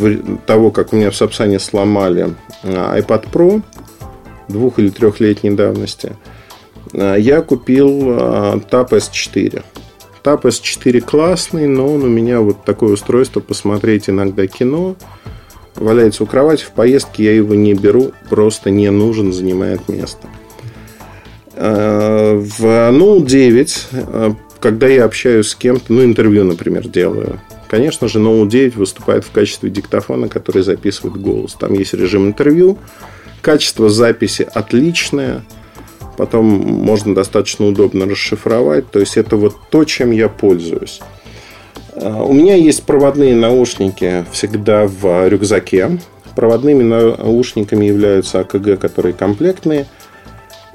того, 0.46 0.70
как 0.70 0.92
у 0.92 0.96
меня 0.96 1.10
в 1.10 1.16
Сапсане 1.16 1.58
сломали 1.58 2.34
а, 2.62 2.98
iPad 2.98 3.26
Pro 3.32 3.62
двух- 4.48 4.78
или 4.78 4.90
трехлетней 4.90 5.50
давности. 5.50 6.16
А, 6.92 7.16
я 7.16 7.40
купил 7.40 7.88
а, 8.10 8.56
Tab 8.58 8.90
S4. 8.90 9.62
Tab 10.22 10.42
S4 10.42 11.00
классный, 11.00 11.66
но 11.66 11.90
он 11.90 12.02
у 12.02 12.08
меня 12.08 12.40
вот 12.40 12.64
такое 12.64 12.92
устройство 12.92 13.40
посмотреть 13.40 14.10
иногда 14.10 14.46
кино. 14.46 14.96
Валяется 15.76 16.24
у 16.24 16.26
кровати, 16.26 16.64
в 16.64 16.72
поездке 16.72 17.24
я 17.24 17.32
его 17.32 17.54
не 17.54 17.72
беру, 17.72 18.12
просто 18.28 18.68
не 18.68 18.90
нужен, 18.90 19.32
занимает 19.32 19.88
место. 19.88 20.26
В 21.56 22.64
Note 22.90 23.24
9, 23.24 23.88
когда 24.60 24.86
я 24.86 25.04
общаюсь 25.04 25.48
с 25.48 25.54
кем-то, 25.54 25.92
ну, 25.92 26.04
интервью, 26.04 26.44
например, 26.44 26.88
делаю, 26.88 27.40
конечно 27.68 28.08
же, 28.08 28.18
Note 28.18 28.48
9 28.48 28.76
выступает 28.76 29.24
в 29.24 29.30
качестве 29.30 29.70
диктофона, 29.70 30.28
который 30.28 30.62
записывает 30.62 31.20
голос. 31.20 31.54
Там 31.54 31.74
есть 31.74 31.94
режим 31.94 32.26
интервью, 32.26 32.78
качество 33.42 33.88
записи 33.88 34.48
отличное, 34.52 35.44
потом 36.16 36.44
можно 36.46 37.14
достаточно 37.14 37.66
удобно 37.66 38.06
расшифровать. 38.06 38.90
То 38.90 39.00
есть, 39.00 39.16
это 39.16 39.36
вот 39.36 39.56
то, 39.70 39.84
чем 39.84 40.10
я 40.10 40.28
пользуюсь. 40.28 41.00
У 41.94 42.32
меня 42.32 42.54
есть 42.54 42.84
проводные 42.84 43.34
наушники 43.34 44.24
всегда 44.32 44.86
в 44.86 45.28
рюкзаке. 45.28 45.98
Проводными 46.36 46.82
наушниками 46.82 47.86
являются 47.86 48.40
АКГ, 48.40 48.78
которые 48.78 49.12
комплектные– 49.12 49.86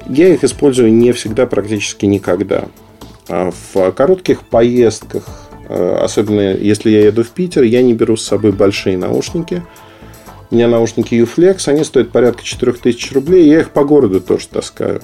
я 0.08 0.34
их 0.34 0.44
использую 0.44 0.94
не 0.94 1.12
всегда, 1.13 1.48
практически 1.48 2.06
никогда. 2.06 2.65
А 3.27 3.51
в 3.51 3.91
коротких 3.91 4.41
поездках, 4.41 5.24
э, 5.67 5.98
особенно 6.01 6.55
если 6.55 6.91
я 6.91 7.05
еду 7.05 7.24
в 7.24 7.29
Питер, 7.29 7.63
я 7.63 7.82
не 7.82 7.94
беру 7.94 8.17
с 8.17 8.24
собой 8.24 8.51
большие 8.51 8.98
наушники. 8.98 9.63
У 10.51 10.55
меня 10.55 10.67
наушники 10.67 11.15
Uflex, 11.15 11.67
они 11.67 11.84
стоят 11.84 12.12
порядка 12.12 12.44
4000 12.44 13.13
рублей, 13.13 13.48
я 13.48 13.62
их 13.62 13.72
по 13.72 13.84
городу 13.84 14.22
тоже 14.22 14.48
таскаю. 14.48 15.01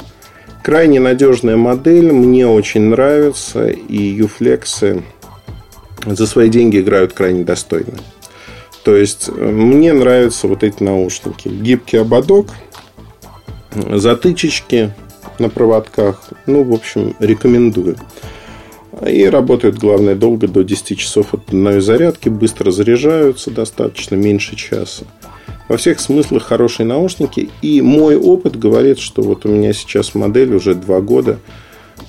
Крайне 0.63 0.99
надежная 0.99 1.57
модель, 1.57 2.11
мне 2.11 2.47
очень 2.47 2.81
нравится, 2.81 3.67
и 3.67 4.19
Uflex 4.21 5.03
за 6.05 6.27
свои 6.27 6.49
деньги 6.49 6.79
играют 6.79 7.13
крайне 7.13 7.43
достойно. 7.43 7.97
То 8.83 8.95
есть, 8.95 9.29
э, 9.29 9.31
мне 9.31 9.93
нравятся 9.93 10.47
вот 10.47 10.63
эти 10.63 10.83
наушники. 10.83 11.47
Гибкий 11.47 11.97
ободок– 11.97 12.47
затычечки 13.73 14.93
на 15.39 15.49
проводках. 15.49 16.29
Ну, 16.45 16.63
в 16.63 16.73
общем, 16.73 17.15
рекомендую. 17.19 17.97
И 19.07 19.25
работают, 19.25 19.77
главное, 19.77 20.15
долго, 20.15 20.47
до 20.47 20.63
10 20.63 20.97
часов 20.97 21.33
от 21.33 21.47
одной 21.47 21.81
зарядки. 21.81 22.29
Быстро 22.29 22.71
заряжаются 22.71 23.49
достаточно, 23.49 24.15
меньше 24.15 24.55
часа. 24.55 25.05
Во 25.69 25.77
всех 25.77 25.99
смыслах 25.99 26.43
хорошие 26.43 26.85
наушники. 26.85 27.49
И 27.61 27.81
мой 27.81 28.17
опыт 28.17 28.59
говорит, 28.59 28.99
что 28.99 29.21
вот 29.21 29.45
у 29.45 29.49
меня 29.49 29.73
сейчас 29.73 30.13
модель 30.13 30.53
уже 30.53 30.75
два 30.75 30.99
года. 30.99 31.39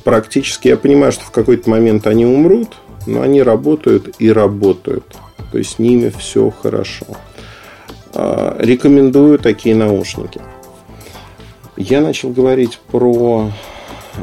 Практически 0.04 0.68
я 0.68 0.76
понимаю, 0.76 1.12
что 1.12 1.24
в 1.24 1.30
какой-то 1.30 1.70
момент 1.70 2.06
они 2.06 2.26
умрут, 2.26 2.70
но 3.06 3.22
они 3.22 3.42
работают 3.42 4.16
и 4.18 4.32
работают. 4.32 5.04
То 5.52 5.58
есть 5.58 5.76
с 5.76 5.78
ними 5.78 6.12
все 6.18 6.50
хорошо. 6.50 7.06
А, 8.14 8.56
рекомендую 8.58 9.38
такие 9.38 9.76
наушники. 9.76 10.40
Я 11.82 12.00
начал 12.00 12.30
говорить 12.30 12.78
про 12.92 13.50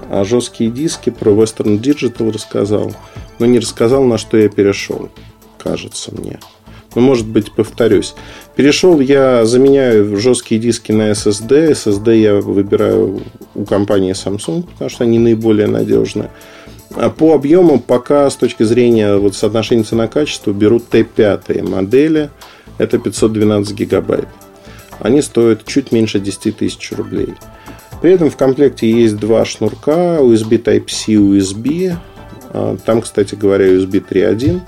а, 0.10 0.24
жесткие 0.24 0.72
диски, 0.72 1.10
про 1.10 1.32
Western 1.32 1.78
Digital 1.78 2.32
рассказал, 2.32 2.94
но 3.38 3.46
не 3.46 3.60
рассказал, 3.60 4.06
на 4.06 4.18
что 4.18 4.38
я 4.38 4.48
перешел, 4.48 5.10
кажется 5.58 6.12
мне. 6.16 6.40
Но, 6.96 7.02
может 7.02 7.28
быть, 7.28 7.52
повторюсь. 7.52 8.16
Перешел 8.56 9.02
я, 9.02 9.46
заменяю 9.46 10.18
жесткие 10.18 10.62
диски 10.62 10.94
на 10.94 11.12
SSD. 11.12 11.72
SSD 11.72 12.18
я 12.18 12.36
выбираю 12.36 13.22
у 13.54 13.66
компании 13.66 14.14
Samsung, 14.14 14.64
потому 14.64 14.90
что 14.90 15.04
они 15.04 15.20
наиболее 15.20 15.68
надежные. 15.68 16.32
А 16.96 17.10
по 17.10 17.36
объему 17.36 17.80
пока 17.80 18.30
с 18.30 18.38
точки 18.38 18.64
зрения 18.64 19.18
вот 19.18 19.36
соотношения 19.36 19.84
цена-качество 19.84 20.54
берут 20.54 20.86
T5 20.90 21.70
модели. 21.70 22.30
Это 22.78 22.98
512 22.98 23.76
гигабайт 23.76 24.30
они 25.00 25.22
стоят 25.22 25.66
чуть 25.66 25.92
меньше 25.92 26.20
10 26.20 26.58
тысяч 26.58 26.92
рублей. 26.92 27.34
При 28.02 28.12
этом 28.12 28.30
в 28.30 28.38
комплекте 28.38 28.90
есть 28.90 29.18
два 29.18 29.46
шнурка 29.46 30.20
USB 30.20 30.62
Type-C, 30.62 31.14
USB. 31.14 31.96
А, 32.52 32.78
там, 32.86 33.02
кстати 33.02 33.36
говоря, 33.36 33.68
USB 33.68 34.04
3.1. 34.08 34.62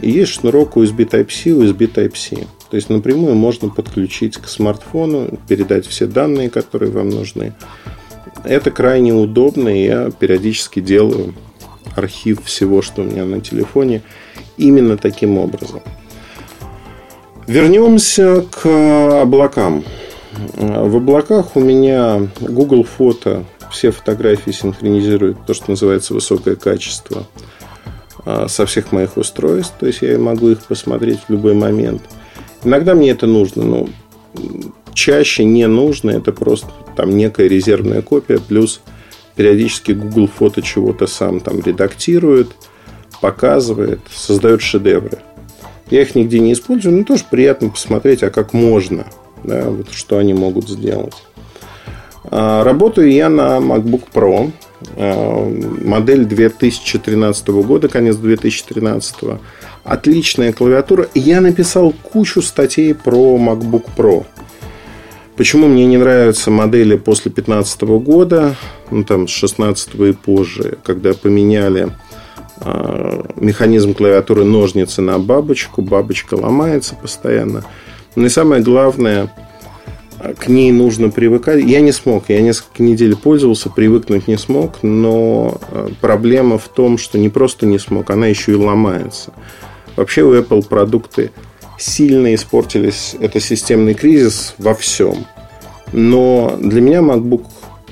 И 0.00 0.10
есть 0.10 0.32
шнурок 0.32 0.76
USB 0.76 1.08
Type-C, 1.08 1.50
USB 1.50 1.92
Type-C. 1.92 2.46
То 2.70 2.76
есть 2.76 2.90
напрямую 2.90 3.34
можно 3.34 3.70
подключить 3.70 4.36
к 4.36 4.48
смартфону, 4.48 5.38
передать 5.48 5.86
все 5.86 6.06
данные, 6.06 6.50
которые 6.50 6.90
вам 6.90 7.08
нужны. 7.08 7.54
Это 8.44 8.70
крайне 8.70 9.14
удобно, 9.14 9.68
и 9.68 9.86
я 9.86 10.10
периодически 10.10 10.80
делаю 10.80 11.34
архив 11.96 12.44
всего, 12.44 12.82
что 12.82 13.02
у 13.02 13.04
меня 13.04 13.24
на 13.24 13.40
телефоне, 13.40 14.02
именно 14.56 14.96
таким 14.96 15.38
образом. 15.38 15.80
Вернемся 17.48 18.44
к 18.50 19.22
облакам. 19.22 19.82
В 20.54 20.96
облаках 20.96 21.56
у 21.56 21.60
меня 21.60 22.28
Google 22.40 22.84
Фото 22.84 23.46
все 23.72 23.90
фотографии 23.90 24.50
синхронизирует 24.50 25.38
то, 25.46 25.54
что 25.54 25.70
называется 25.70 26.12
высокое 26.12 26.56
качество 26.56 27.26
а, 28.26 28.48
со 28.48 28.66
всех 28.66 28.92
моих 28.92 29.16
устройств. 29.16 29.72
То 29.80 29.86
есть 29.86 30.02
я 30.02 30.18
могу 30.18 30.50
их 30.50 30.58
посмотреть 30.60 31.20
в 31.26 31.32
любой 31.32 31.54
момент. 31.54 32.02
Иногда 32.64 32.94
мне 32.94 33.12
это 33.12 33.26
нужно, 33.26 33.64
но 33.64 33.88
чаще 34.92 35.44
не 35.44 35.66
нужно. 35.66 36.10
Это 36.10 36.32
просто 36.32 36.70
там 36.96 37.16
некая 37.16 37.48
резервная 37.48 38.02
копия. 38.02 38.40
Плюс 38.40 38.82
периодически 39.36 39.92
Google 39.92 40.28
Фото 40.28 40.60
чего-то 40.60 41.06
сам 41.06 41.40
там 41.40 41.60
редактирует, 41.60 42.48
показывает, 43.22 44.00
создает 44.10 44.60
шедевры. 44.60 45.20
Я 45.90 46.02
их 46.02 46.14
нигде 46.14 46.38
не 46.38 46.52
использую, 46.52 46.96
но 46.96 47.04
тоже 47.04 47.24
приятно 47.30 47.70
посмотреть, 47.70 48.22
а 48.22 48.30
как 48.30 48.52
можно, 48.52 49.06
да, 49.44 49.64
вот 49.70 49.90
что 49.90 50.18
они 50.18 50.34
могут 50.34 50.68
сделать. 50.68 51.14
А, 52.30 52.62
работаю 52.62 53.10
я 53.10 53.28
на 53.28 53.58
MacBook 53.58 54.04
Pro, 54.12 54.52
а, 54.96 55.50
модель 55.84 56.24
2013 56.24 57.48
года, 57.48 57.88
конец 57.88 58.16
2013. 58.16 59.40
Отличная 59.84 60.52
клавиатура. 60.52 61.08
Я 61.14 61.40
написал 61.40 61.92
кучу 61.92 62.42
статей 62.42 62.94
про 62.94 63.38
MacBook 63.38 63.86
Pro. 63.96 64.26
Почему 65.36 65.68
мне 65.68 65.86
не 65.86 65.96
нравятся 65.96 66.50
модели 66.50 66.96
после 66.96 67.30
2015 67.30 67.82
года, 68.02 68.56
ну 68.90 69.04
там 69.04 69.28
с 69.28 69.30
16 69.30 69.94
и 69.94 70.12
позже, 70.12 70.78
когда 70.82 71.14
поменяли 71.14 71.90
механизм 73.36 73.94
клавиатуры 73.94 74.44
ножницы 74.44 75.02
на 75.02 75.18
бабочку. 75.18 75.82
Бабочка 75.82 76.34
ломается 76.34 76.94
постоянно. 76.94 77.64
Но 78.16 78.26
и 78.26 78.28
самое 78.28 78.62
главное, 78.62 79.30
к 80.38 80.48
ней 80.48 80.72
нужно 80.72 81.10
привыкать. 81.10 81.64
Я 81.64 81.80
не 81.80 81.92
смог, 81.92 82.24
я 82.28 82.40
несколько 82.42 82.82
недель 82.82 83.16
пользовался, 83.16 83.70
привыкнуть 83.70 84.26
не 84.26 84.36
смог, 84.36 84.82
но 84.82 85.60
а, 85.70 85.88
проблема 86.00 86.58
в 86.58 86.68
том, 86.68 86.98
что 86.98 87.18
не 87.18 87.28
просто 87.28 87.66
не 87.66 87.78
смог, 87.78 88.10
она 88.10 88.26
еще 88.26 88.52
и 88.52 88.56
ломается. 88.56 89.32
Вообще 89.96 90.22
у 90.22 90.34
Apple 90.34 90.66
продукты 90.66 91.30
сильно 91.78 92.34
испортились. 92.34 93.14
Это 93.20 93.40
системный 93.40 93.94
кризис 93.94 94.54
во 94.58 94.74
всем. 94.74 95.26
Но 95.92 96.58
для 96.60 96.80
меня 96.80 96.98
MacBook 96.98 97.46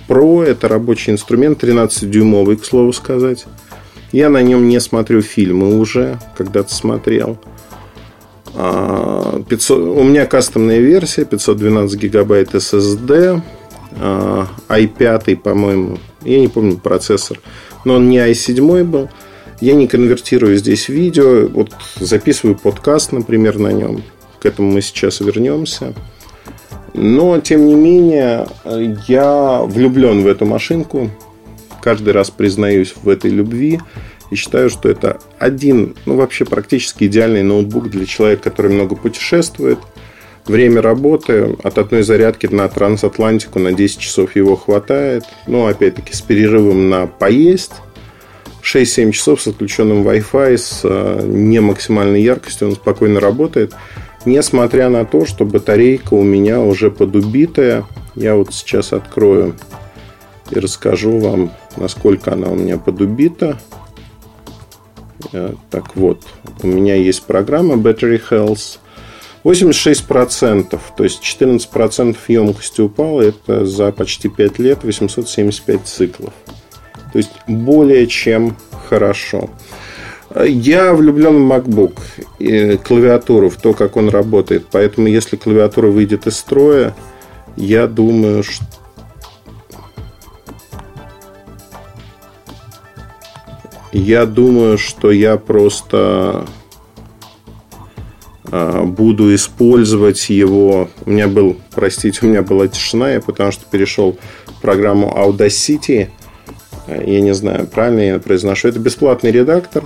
Pro 0.08 0.42
это 0.42 0.68
рабочий 0.68 1.12
инструмент, 1.12 1.62
13-дюймовый, 1.62 2.56
к 2.56 2.64
слову 2.64 2.92
сказать. 2.92 3.46
Я 4.12 4.28
на 4.30 4.42
нем 4.42 4.68
не 4.68 4.80
смотрю 4.80 5.22
фильмы 5.22 5.78
уже, 5.78 6.18
когда-то 6.36 6.74
смотрел. 6.74 7.38
500, 8.54 8.56
а, 8.56 9.82
у 9.82 10.04
меня 10.04 10.26
кастомная 10.26 10.78
версия, 10.78 11.24
512 11.24 11.98
гигабайт 11.98 12.54
SSD, 12.54 13.42
i5, 14.00 15.36
по-моему, 15.36 15.98
я 16.22 16.40
не 16.40 16.48
помню 16.48 16.76
процессор, 16.76 17.40
но 17.84 17.94
он 17.94 18.08
не 18.08 18.18
i7 18.18 18.84
был. 18.84 19.08
Я 19.60 19.74
не 19.74 19.88
конвертирую 19.88 20.56
здесь 20.56 20.88
видео, 20.88 21.48
вот 21.48 21.72
записываю 21.98 22.56
подкаст, 22.56 23.12
например, 23.12 23.58
на 23.58 23.72
нем. 23.72 24.02
К 24.38 24.46
этому 24.46 24.70
мы 24.70 24.82
сейчас 24.82 25.20
вернемся. 25.20 25.94
Но, 26.92 27.40
тем 27.40 27.66
не 27.66 27.74
менее, 27.74 28.46
я 29.08 29.62
влюблен 29.62 30.22
в 30.22 30.26
эту 30.26 30.44
машинку. 30.44 31.10
Каждый 31.86 32.14
раз 32.14 32.30
признаюсь 32.30 32.94
в 33.00 33.08
этой 33.08 33.30
любви. 33.30 33.78
И 34.32 34.34
считаю, 34.34 34.70
что 34.70 34.88
это 34.88 35.20
один, 35.38 35.94
ну 36.04 36.16
вообще 36.16 36.44
практически 36.44 37.04
идеальный 37.04 37.44
ноутбук 37.44 37.90
для 37.90 38.06
человека, 38.06 38.50
который 38.50 38.72
много 38.72 38.96
путешествует. 38.96 39.78
Время 40.46 40.82
работы 40.82 41.56
от 41.62 41.78
одной 41.78 42.02
зарядки 42.02 42.46
на 42.46 42.68
трансатлантику 42.68 43.60
на 43.60 43.72
10 43.72 44.00
часов 44.00 44.34
его 44.34 44.56
хватает. 44.56 45.26
Ну, 45.46 45.66
опять-таки, 45.66 46.12
с 46.12 46.22
перерывом 46.22 46.90
на 46.90 47.06
поесть. 47.06 47.74
6-7 48.64 49.12
часов 49.12 49.40
с 49.40 49.46
отключенным 49.46 50.02
Wi-Fi, 50.02 50.58
с 50.58 50.80
э, 50.82 51.22
не 51.24 51.60
максимальной 51.60 52.20
яркостью 52.20 52.66
он 52.66 52.74
спокойно 52.74 53.20
работает. 53.20 53.74
Несмотря 54.24 54.88
на 54.88 55.04
то, 55.04 55.24
что 55.24 55.44
батарейка 55.44 56.14
у 56.14 56.24
меня 56.24 56.60
уже 56.60 56.90
подубитая. 56.90 57.84
Я 58.16 58.34
вот 58.34 58.52
сейчас 58.52 58.92
открою 58.92 59.54
и 60.50 60.58
расскажу 60.58 61.18
вам, 61.18 61.52
насколько 61.76 62.32
она 62.32 62.48
у 62.48 62.54
меня 62.54 62.78
подубита. 62.78 63.58
Э, 65.32 65.54
так 65.70 65.96
вот, 65.96 66.22
у 66.62 66.66
меня 66.66 66.94
есть 66.94 67.24
программа 67.24 67.74
Battery 67.74 68.20
Health. 68.30 68.78
86%, 69.44 70.80
то 70.96 71.04
есть 71.04 71.22
14% 71.22 72.16
емкости 72.26 72.80
упало, 72.80 73.22
это 73.22 73.64
за 73.64 73.92
почти 73.92 74.28
5 74.28 74.58
лет 74.58 74.82
875 74.82 75.86
циклов. 75.86 76.32
То 77.12 77.18
есть 77.18 77.30
более 77.46 78.08
чем 78.08 78.56
хорошо. 78.88 79.48
Я 80.44 80.92
влюблен 80.92 81.46
в 81.46 81.52
MacBook 81.52 81.98
и 82.40 82.76
клавиатуру, 82.76 83.48
в 83.48 83.56
то, 83.56 83.72
как 83.72 83.96
он 83.96 84.08
работает. 84.08 84.66
Поэтому, 84.70 85.06
если 85.06 85.36
клавиатура 85.36 85.86
выйдет 85.86 86.26
из 86.26 86.36
строя, 86.36 86.94
я 87.56 87.86
думаю, 87.86 88.42
что 88.42 88.64
Я 93.96 94.26
думаю, 94.26 94.76
что 94.76 95.10
я 95.10 95.38
просто 95.38 96.44
а, 98.52 98.84
буду 98.84 99.34
использовать 99.34 100.28
его. 100.28 100.90
У 101.06 101.10
меня 101.10 101.28
был, 101.28 101.56
простите, 101.74 102.18
у 102.22 102.26
меня 102.26 102.42
была 102.42 102.68
тишина, 102.68 103.12
я 103.12 103.22
потому 103.22 103.52
что 103.52 103.64
перешел 103.64 104.18
в 104.44 104.60
программу 104.60 105.08
Audacity. 105.16 106.10
Я 106.88 107.20
не 107.22 107.32
знаю, 107.32 107.66
правильно 107.66 108.00
я 108.00 108.18
произношу. 108.18 108.68
Это 108.68 108.78
бесплатный 108.78 109.30
редактор. 109.30 109.84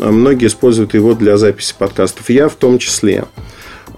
А, 0.00 0.10
многие 0.10 0.46
используют 0.46 0.94
его 0.94 1.12
для 1.12 1.36
записи 1.36 1.74
подкастов. 1.78 2.30
Я 2.30 2.48
в 2.48 2.54
том 2.54 2.78
числе. 2.78 3.26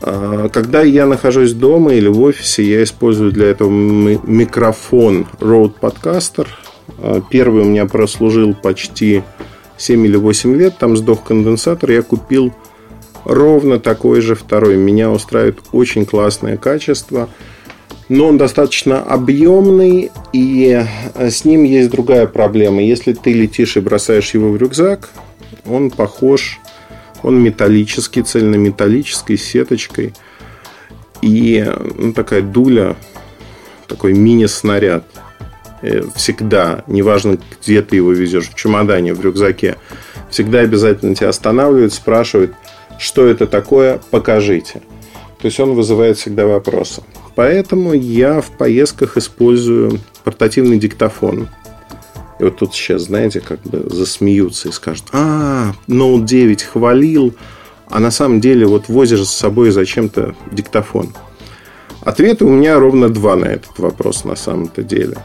А, 0.02 0.48
когда 0.48 0.82
я 0.82 1.06
нахожусь 1.06 1.52
дома 1.52 1.94
или 1.94 2.08
в 2.08 2.20
офисе, 2.22 2.64
я 2.64 2.82
использую 2.82 3.30
для 3.30 3.46
этого 3.46 3.70
микрофон 3.70 5.28
Rode 5.38 5.74
Podcaster. 5.80 6.48
А, 6.98 7.20
первый 7.20 7.62
у 7.62 7.66
меня 7.66 7.86
прослужил 7.86 8.54
почти 8.54 9.22
7 9.76 10.06
или 10.06 10.16
8 10.16 10.56
лет. 10.56 10.78
Там 10.78 10.96
сдох 10.96 11.24
конденсатор. 11.24 11.90
Я 11.90 12.02
купил 12.02 12.52
ровно 13.24 13.78
такой 13.78 14.20
же 14.20 14.34
второй. 14.34 14.76
Меня 14.76 15.10
устраивает 15.10 15.60
очень 15.72 16.06
классное 16.06 16.56
качество. 16.56 17.28
Но 18.08 18.28
он 18.28 18.38
достаточно 18.38 19.02
объемный, 19.02 20.10
и 20.32 20.82
э, 21.14 21.30
с 21.30 21.44
ним 21.44 21.64
есть 21.64 21.90
другая 21.90 22.26
проблема. 22.26 22.82
Если 22.82 23.12
ты 23.12 23.34
летишь 23.34 23.76
и 23.76 23.80
бросаешь 23.80 24.32
его 24.32 24.50
в 24.50 24.56
рюкзак, 24.56 25.10
он 25.66 25.90
похож, 25.90 26.58
он 27.22 27.42
металлический, 27.42 28.22
цельнометаллической 28.22 29.36
сеточкой. 29.36 30.14
И 31.20 31.70
ну, 31.96 32.14
такая 32.14 32.40
дуля, 32.40 32.96
такой 33.86 34.14
мини-снаряд. 34.14 35.04
Э, 35.82 36.02
всегда, 36.14 36.84
неважно, 36.86 37.38
где 37.62 37.82
ты 37.82 37.96
его 37.96 38.12
везешь, 38.12 38.48
в 38.48 38.54
чемодане, 38.54 39.14
в 39.14 39.20
рюкзаке, 39.20 39.76
всегда 40.30 40.60
обязательно 40.60 41.14
тебя 41.14 41.28
останавливают, 41.28 41.92
спрашивают, 41.92 42.52
что 42.98 43.26
это 43.26 43.46
такое, 43.46 44.00
покажите. 44.10 44.82
То 45.40 45.46
есть 45.46 45.60
он 45.60 45.74
вызывает 45.74 46.18
всегда 46.18 46.46
вопросы. 46.46 47.02
Поэтому 47.36 47.92
я 47.92 48.40
в 48.40 48.50
поездках 48.50 49.16
использую 49.16 50.00
портативный 50.24 50.78
диктофон. 50.78 51.48
И 52.40 52.44
вот 52.44 52.56
тут 52.56 52.74
сейчас, 52.74 53.02
знаете, 53.02 53.40
как 53.40 53.60
бы 53.62 53.88
засмеются 53.88 54.68
и 54.68 54.72
скажут, 54.72 55.06
а, 55.12 55.72
Note 55.86 56.24
9 56.24 56.62
хвалил, 56.64 57.34
а 57.86 58.00
на 58.00 58.10
самом 58.10 58.40
деле 58.40 58.66
вот 58.66 58.88
возишь 58.88 59.24
с 59.24 59.34
собой 59.34 59.70
зачем-то 59.70 60.34
диктофон. 60.50 61.14
Ответы 62.00 62.44
у 62.44 62.50
меня 62.50 62.78
ровно 62.78 63.08
два 63.08 63.36
на 63.36 63.46
этот 63.46 63.78
вопрос 63.78 64.24
на 64.24 64.36
самом-то 64.36 64.82
деле. 64.82 65.18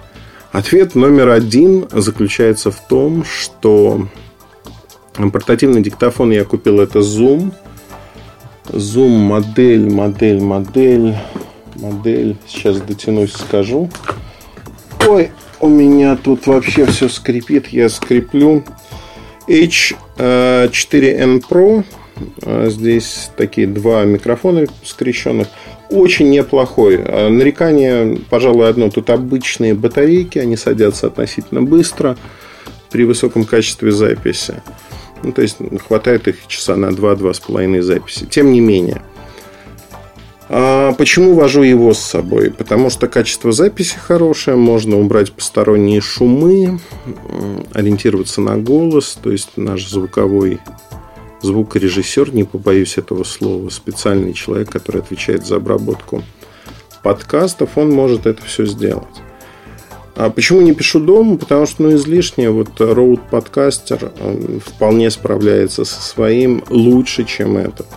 Ответ 0.54 0.94
номер 0.94 1.30
один 1.30 1.88
заключается 1.90 2.70
в 2.70 2.80
том, 2.88 3.26
что 3.26 4.08
портативный 5.16 5.82
диктофон 5.82 6.30
я 6.30 6.46
купил 6.46 6.80
это 6.80 7.00
Zoom. 7.00 7.52
Zoom 8.66 9.18
модель, 9.18 9.90
модель, 9.90 10.40
модель, 10.40 11.16
модель. 11.74 12.38
Сейчас 12.48 12.80
дотянусь, 12.82 13.34
скажу. 13.34 13.90
Ой, 15.08 15.32
у 15.60 15.70
меня 15.70 16.16
тут 16.18 16.46
вообще 16.46 16.86
все 16.86 17.10
скрипит. 17.10 17.70
Я 17.70 17.90
скреплю. 17.90 18.64
H4n 19.48 21.44
Pro. 21.50 21.84
А, 22.44 22.70
здесь 22.70 23.32
такие 23.36 23.66
два 23.66 24.04
микрофона 24.04 24.68
скрещенных. 24.84 25.48
Очень 25.94 26.32
неплохой. 26.32 27.00
А, 27.06 27.30
нарекание, 27.30 28.18
пожалуй, 28.30 28.68
одно. 28.68 28.90
Тут 28.90 29.12
обычные 29.12 29.76
батарейки. 29.76 30.40
Они 30.40 30.58
садятся 30.58 31.08
относительно 31.08 31.62
быстро 31.62 32.18
при 32.90 33.06
высоком 33.06 33.46
качестве 33.46 33.92
записи. 33.92 34.64
Ну, 35.22 35.32
то 35.32 35.44
есть, 35.44 35.58
хватает 35.88 36.28
их 36.28 36.48
часа 36.48 36.76
на 36.76 36.88
2-2,5 36.88 37.82
записи. 37.82 38.26
Тем 38.26 38.52
не 38.52 38.60
менее. 38.60 39.04
А 40.50 40.94
почему 40.94 41.36
вожу 41.36 41.62
его 41.62 41.94
с 41.94 42.00
собой? 42.00 42.50
Потому 42.52 42.90
что 42.90 43.08
качество 43.08 43.52
записи 43.52 43.96
хорошее, 43.96 44.58
можно 44.58 45.00
убрать 45.00 45.32
посторонние 45.32 46.02
шумы, 46.02 46.80
ориентироваться 47.74 48.42
на 48.42 48.58
голос, 48.58 49.18
то 49.22 49.32
есть 49.32 49.52
наш 49.58 49.88
звуковой 49.88 50.60
звукорежиссер, 51.44 52.34
не 52.34 52.44
побоюсь 52.44 52.98
этого 52.98 53.24
слова, 53.24 53.70
специальный 53.70 54.34
человек, 54.34 54.72
который 54.72 55.02
отвечает 55.02 55.46
за 55.46 55.58
обработку 55.58 56.24
подкастов, 57.04 57.78
он 57.78 57.92
может 57.92 58.26
это 58.26 58.44
все 58.44 58.66
сделать. 58.66 59.22
А 60.16 60.30
почему 60.30 60.62
не 60.62 60.74
пишу 60.74 61.00
дома? 61.00 61.38
Потому 61.38 61.66
что, 61.66 61.84
ну, 61.84 61.96
излишне. 61.96 62.50
Вот 62.50 62.80
Road 62.80 63.20
Podcaster 63.32 64.60
вполне 64.60 65.10
справляется 65.10 65.86
со 65.86 66.02
своим 66.02 66.64
лучше, 66.70 67.24
чем 67.24 67.58
этот. 67.58 67.88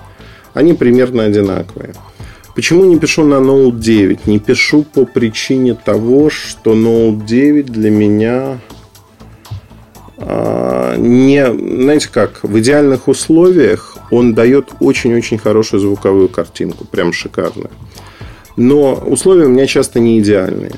Они 0.55 0.73
примерно 0.73 1.25
одинаковые. 1.25 1.93
Почему 2.55 2.87
не 2.87 2.99
пишу 2.99 3.25
на 3.25 3.35
Note 3.35 3.79
9? 3.79 4.27
Не 4.27 4.39
пишу 4.39 4.83
по 4.83 5.05
причине 5.05 5.75
того, 5.75 6.31
что 6.31 6.73
Note 6.73 7.27
9 7.27 7.67
для 7.67 7.91
меня 7.91 8.59
не, 10.19 11.45
знаете 11.45 12.09
как, 12.11 12.41
в 12.43 12.59
идеальных 12.59 13.09
условиях 13.09 13.99
он 14.11 14.35
дает 14.35 14.71
очень-очень 14.81 15.39
хорошую 15.39 15.81
звуковую 15.81 16.29
картинку, 16.29 16.85
прям 16.85 17.13
шикарную. 17.13 17.71
Но 18.57 18.95
условия 18.95 19.47
у 19.47 19.51
меня 19.51 19.67
часто 19.67 20.01
не 20.01 20.19
идеальные. 20.21 20.73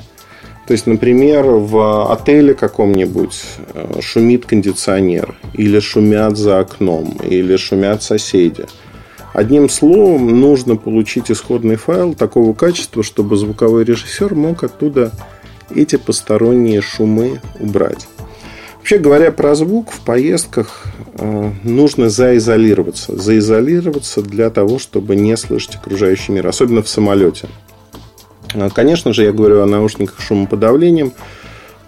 То 0.67 0.73
есть, 0.73 0.85
например, 0.85 1.45
в 1.45 2.11
отеле 2.11 2.53
каком-нибудь 2.53 3.41
э, 3.73 4.01
шумит 4.01 4.45
кондиционер, 4.45 5.35
или 5.55 5.79
шумят 5.79 6.37
за 6.37 6.59
окном, 6.59 7.17
или 7.27 7.55
шумят 7.55 8.03
соседи. 8.03 8.65
Одним 9.33 9.69
словом, 9.69 10.39
нужно 10.39 10.75
получить 10.75 11.31
исходный 11.31 11.75
файл 11.75 12.13
такого 12.13 12.53
качества, 12.53 13.01
чтобы 13.01 13.35
звуковой 13.35 13.83
режиссер 13.83 14.35
мог 14.35 14.63
оттуда 14.63 15.11
эти 15.73 15.95
посторонние 15.95 16.81
шумы 16.81 17.41
убрать. 17.59 18.07
Вообще 18.89 19.03
говоря 19.03 19.31
про 19.31 19.53
звук, 19.53 19.91
в 19.91 19.99
поездках 19.99 20.85
э, 21.13 21.51
нужно 21.63 22.09
заизолироваться. 22.09 23.15
Заизолироваться 23.15 24.23
для 24.23 24.49
того, 24.49 24.79
чтобы 24.79 25.15
не 25.15 25.37
слышать 25.37 25.75
окружающий 25.75 26.31
мир, 26.31 26.47
особенно 26.47 26.81
в 26.81 26.89
самолете. 26.89 27.49
Э, 28.55 28.69
конечно 28.73 29.13
же, 29.13 29.25
я 29.25 29.31
говорю 29.31 29.61
о 29.61 29.67
наушниках 29.67 30.19
шумоподавлением. 30.19 31.13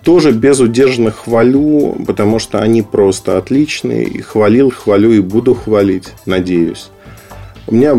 Тоже 0.04 0.32
безудержно 0.32 1.10
хвалю, 1.10 1.98
потому 2.06 2.38
что 2.38 2.62
они 2.62 2.84
просто 2.84 3.40
отличные. 3.40 4.04
И 4.04 4.22
хвалил, 4.22 4.70
хвалю 4.70 5.12
и 5.12 5.22
буду 5.22 5.56
хвалить, 5.56 6.14
надеюсь. 6.28 6.92
У 7.66 7.74
меня 7.74 7.96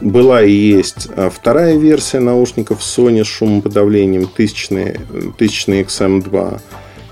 была 0.00 0.42
и 0.42 0.50
есть 0.50 1.06
а, 1.14 1.30
вторая 1.30 1.76
версия 1.76 2.18
наушников 2.18 2.80
Sony 2.80 3.22
с 3.22 3.28
шумоподавлением, 3.28 4.26
тысячные, 4.26 5.00
тысячные 5.38 5.84
XM2, 5.84 6.60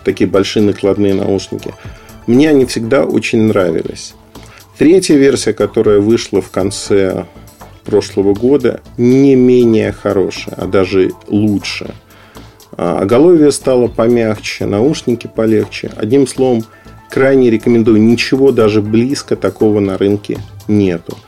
такие 0.04 0.28
большие 0.28 0.62
накладные 0.62 1.14
наушники. 1.14 1.74
Мне 2.26 2.50
они 2.50 2.66
всегда 2.66 3.04
очень 3.04 3.42
нравились. 3.42 4.14
Третья 4.78 5.16
версия, 5.16 5.52
которая 5.52 6.00
вышла 6.00 6.40
в 6.40 6.50
конце 6.50 7.26
прошлого 7.84 8.34
года, 8.34 8.80
не 8.96 9.34
менее 9.34 9.92
хорошая, 9.92 10.54
а 10.56 10.66
даже 10.66 11.10
лучше. 11.28 11.94
А, 12.72 13.00
оголовье 13.00 13.52
стало 13.52 13.88
помягче, 13.88 14.66
наушники 14.66 15.26
полегче. 15.26 15.90
Одним 15.96 16.26
словом, 16.26 16.64
крайне 17.10 17.50
рекомендую. 17.50 18.00
Ничего 18.00 18.52
даже 18.52 18.80
близко 18.80 19.36
такого 19.36 19.80
на 19.80 19.98
рынке 19.98 20.38
нету. 20.68 21.18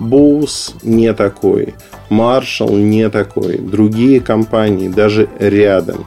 Bose 0.00 0.72
не 0.82 1.12
такой, 1.12 1.74
Marshall 2.08 2.80
не 2.80 3.08
такой, 3.10 3.58
другие 3.58 4.20
компании 4.20 4.88
даже 4.88 5.28
рядом. 5.38 6.06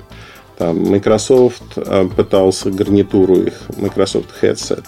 Там 0.58 0.84
Microsoft 0.90 1.64
а, 1.76 2.08
пытался 2.08 2.72
гарнитуру 2.72 3.42
их, 3.42 3.54
Microsoft 3.78 4.30
Headset, 4.42 4.86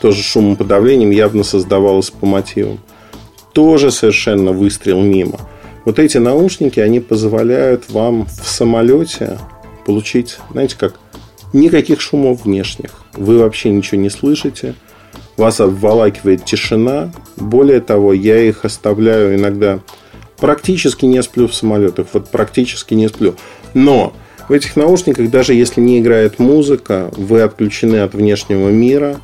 тоже 0.00 0.22
шумоподавлением 0.22 1.10
явно 1.10 1.44
создавалось 1.44 2.10
по 2.10 2.26
мотивам. 2.26 2.78
Тоже 3.52 3.90
совершенно 3.90 4.52
выстрел 4.52 5.00
мимо. 5.00 5.40
Вот 5.84 5.98
эти 5.98 6.18
наушники, 6.18 6.80
они 6.80 7.00
позволяют 7.00 7.90
вам 7.90 8.26
в 8.26 8.46
самолете 8.46 9.38
получить, 9.86 10.38
знаете 10.52 10.76
как, 10.78 11.00
никаких 11.52 12.00
шумов 12.00 12.44
внешних. 12.44 12.90
Вы 13.14 13.38
вообще 13.38 13.70
ничего 13.70 14.00
не 14.00 14.10
слышите– 14.10 14.74
вас 15.38 15.60
обволакивает 15.60 16.44
тишина. 16.44 17.12
Более 17.36 17.80
того, 17.80 18.12
я 18.12 18.40
их 18.40 18.64
оставляю 18.64 19.36
иногда. 19.36 19.78
Практически 20.36 21.04
не 21.04 21.22
сплю 21.22 21.46
в 21.46 21.54
самолетах. 21.54 22.08
Вот 22.12 22.28
практически 22.28 22.94
не 22.94 23.08
сплю. 23.08 23.36
Но 23.72 24.12
в 24.48 24.52
этих 24.52 24.76
наушниках, 24.76 25.30
даже 25.30 25.54
если 25.54 25.80
не 25.80 25.98
играет 26.00 26.38
музыка, 26.38 27.10
вы 27.16 27.42
отключены 27.42 27.96
от 27.96 28.14
внешнего 28.14 28.70
мира 28.70 29.20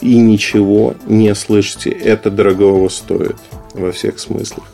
и 0.00 0.18
ничего 0.18 0.94
не 1.06 1.34
слышите. 1.34 1.90
Это 1.90 2.30
дорогого 2.30 2.88
стоит 2.88 3.36
во 3.74 3.92
всех 3.92 4.18
смыслах. 4.18 4.66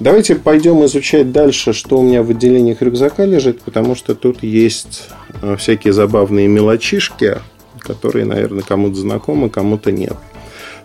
Давайте 0.00 0.36
пойдем 0.36 0.84
изучать 0.84 1.32
дальше, 1.32 1.72
что 1.72 1.98
у 1.98 2.02
меня 2.02 2.22
в 2.22 2.30
отделениях 2.30 2.80
рюкзака 2.80 3.24
лежит, 3.24 3.60
потому 3.62 3.96
что 3.96 4.14
тут 4.14 4.44
есть 4.44 5.08
э, 5.42 5.56
всякие 5.56 5.92
забавные 5.92 6.46
мелочишки, 6.46 7.38
которые, 7.80 8.24
наверное, 8.24 8.62
кому-то 8.62 8.94
знакомы, 8.94 9.50
кому-то 9.50 9.90
нет. 9.90 10.14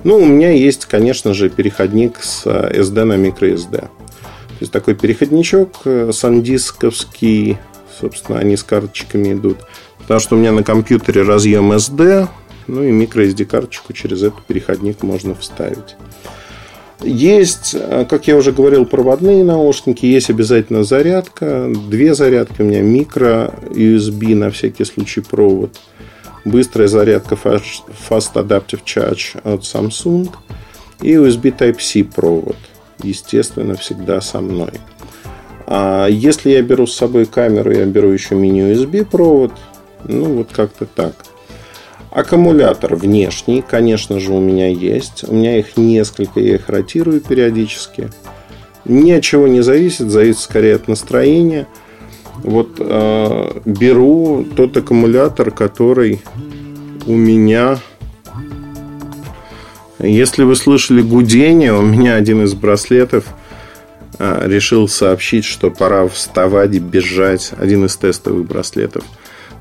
Ну, 0.03 0.17
у 0.17 0.25
меня 0.25 0.49
есть, 0.49 0.85
конечно 0.85 1.35
же, 1.35 1.49
переходник 1.49 2.17
с 2.23 2.47
SD 2.47 2.99
э, 2.99 3.03
на 3.03 3.13
microSD. 3.13 3.81
То 3.81 3.89
есть 4.59 4.71
такой 4.71 4.95
переходничок 4.95 5.81
э, 5.85 6.11
сандисковский, 6.11 7.59
собственно, 7.99 8.39
они 8.39 8.57
с 8.57 8.63
карточками 8.63 9.33
идут. 9.33 9.57
Потому 9.99 10.19
что 10.19 10.35
у 10.35 10.39
меня 10.39 10.51
на 10.51 10.63
компьютере 10.63 11.23
разъем 11.23 11.71
SD, 11.71 12.27
ну 12.67 12.83
и 12.83 12.91
microSD 12.91 13.45
карточку 13.45 13.93
через 13.93 14.23
этот 14.23 14.43
переходник 14.45 15.03
можно 15.03 15.35
вставить. 15.35 15.95
Есть, 17.01 17.75
э, 17.77 18.05
как 18.09 18.27
я 18.27 18.37
уже 18.37 18.51
говорил, 18.51 18.85
проводные 18.85 19.43
наушники, 19.43 20.05
есть 20.05 20.29
обязательно 20.29 20.83
зарядка. 20.83 21.71
Две 21.89 22.15
зарядки 22.15 22.61
у 22.61 22.65
меня 22.65 22.81
микро 22.81 23.53
USB 23.69 24.35
на 24.35 24.51
всякий 24.51 24.85
случай 24.85 25.21
провод– 25.21 25.79
быстрая 26.45 26.87
зарядка 26.87 27.35
Fast 27.35 28.33
Adaptive 28.35 28.83
Charge 28.83 29.39
от 29.43 29.61
Samsung 29.61 30.29
и 31.01 31.13
USB 31.13 31.55
Type-C 31.57 32.03
провод. 32.03 32.57
Естественно, 33.01 33.75
всегда 33.75 34.21
со 34.21 34.39
мной. 34.39 34.71
А 35.65 36.07
если 36.07 36.51
я 36.51 36.61
беру 36.61 36.87
с 36.87 36.95
собой 36.95 37.25
камеру, 37.25 37.71
я 37.71 37.85
беру 37.85 38.09
еще 38.09 38.35
мини-USB 38.35 39.05
провод. 39.05 39.51
Ну, 40.05 40.25
вот 40.35 40.49
как-то 40.51 40.85
так. 40.85 41.13
Аккумулятор 42.11 42.95
внешний, 42.95 43.63
конечно 43.67 44.19
же, 44.19 44.33
у 44.33 44.39
меня 44.39 44.67
есть. 44.67 45.23
У 45.27 45.33
меня 45.33 45.57
их 45.57 45.77
несколько, 45.77 46.39
я 46.39 46.55
их 46.55 46.69
ротирую 46.69 47.21
периодически. 47.21 48.09
Ни 48.85 49.11
от 49.11 49.23
чего 49.23 49.47
не 49.47 49.61
зависит, 49.61 50.09
зависит 50.09 50.41
скорее 50.41 50.75
от 50.75 50.87
настроения– 50.87 51.67
вот 52.43 52.75
э, 52.79 53.61
беру 53.65 54.45
тот 54.55 54.75
аккумулятор, 54.77 55.51
который 55.51 56.21
у 57.05 57.13
меня... 57.13 57.79
Если 59.99 60.43
вы 60.43 60.57
слышали 60.57 61.01
гудение, 61.01 61.73
у 61.73 61.81
меня 61.81 62.15
один 62.15 62.43
из 62.43 62.53
браслетов 62.53 63.25
решил 64.19 64.87
сообщить, 64.87 65.45
что 65.45 65.71
пора 65.71 66.07
вставать 66.07 66.75
и 66.75 66.79
бежать. 66.79 67.51
Один 67.57 67.85
из 67.85 67.95
тестовых 67.95 68.45
браслетов. 68.47 69.03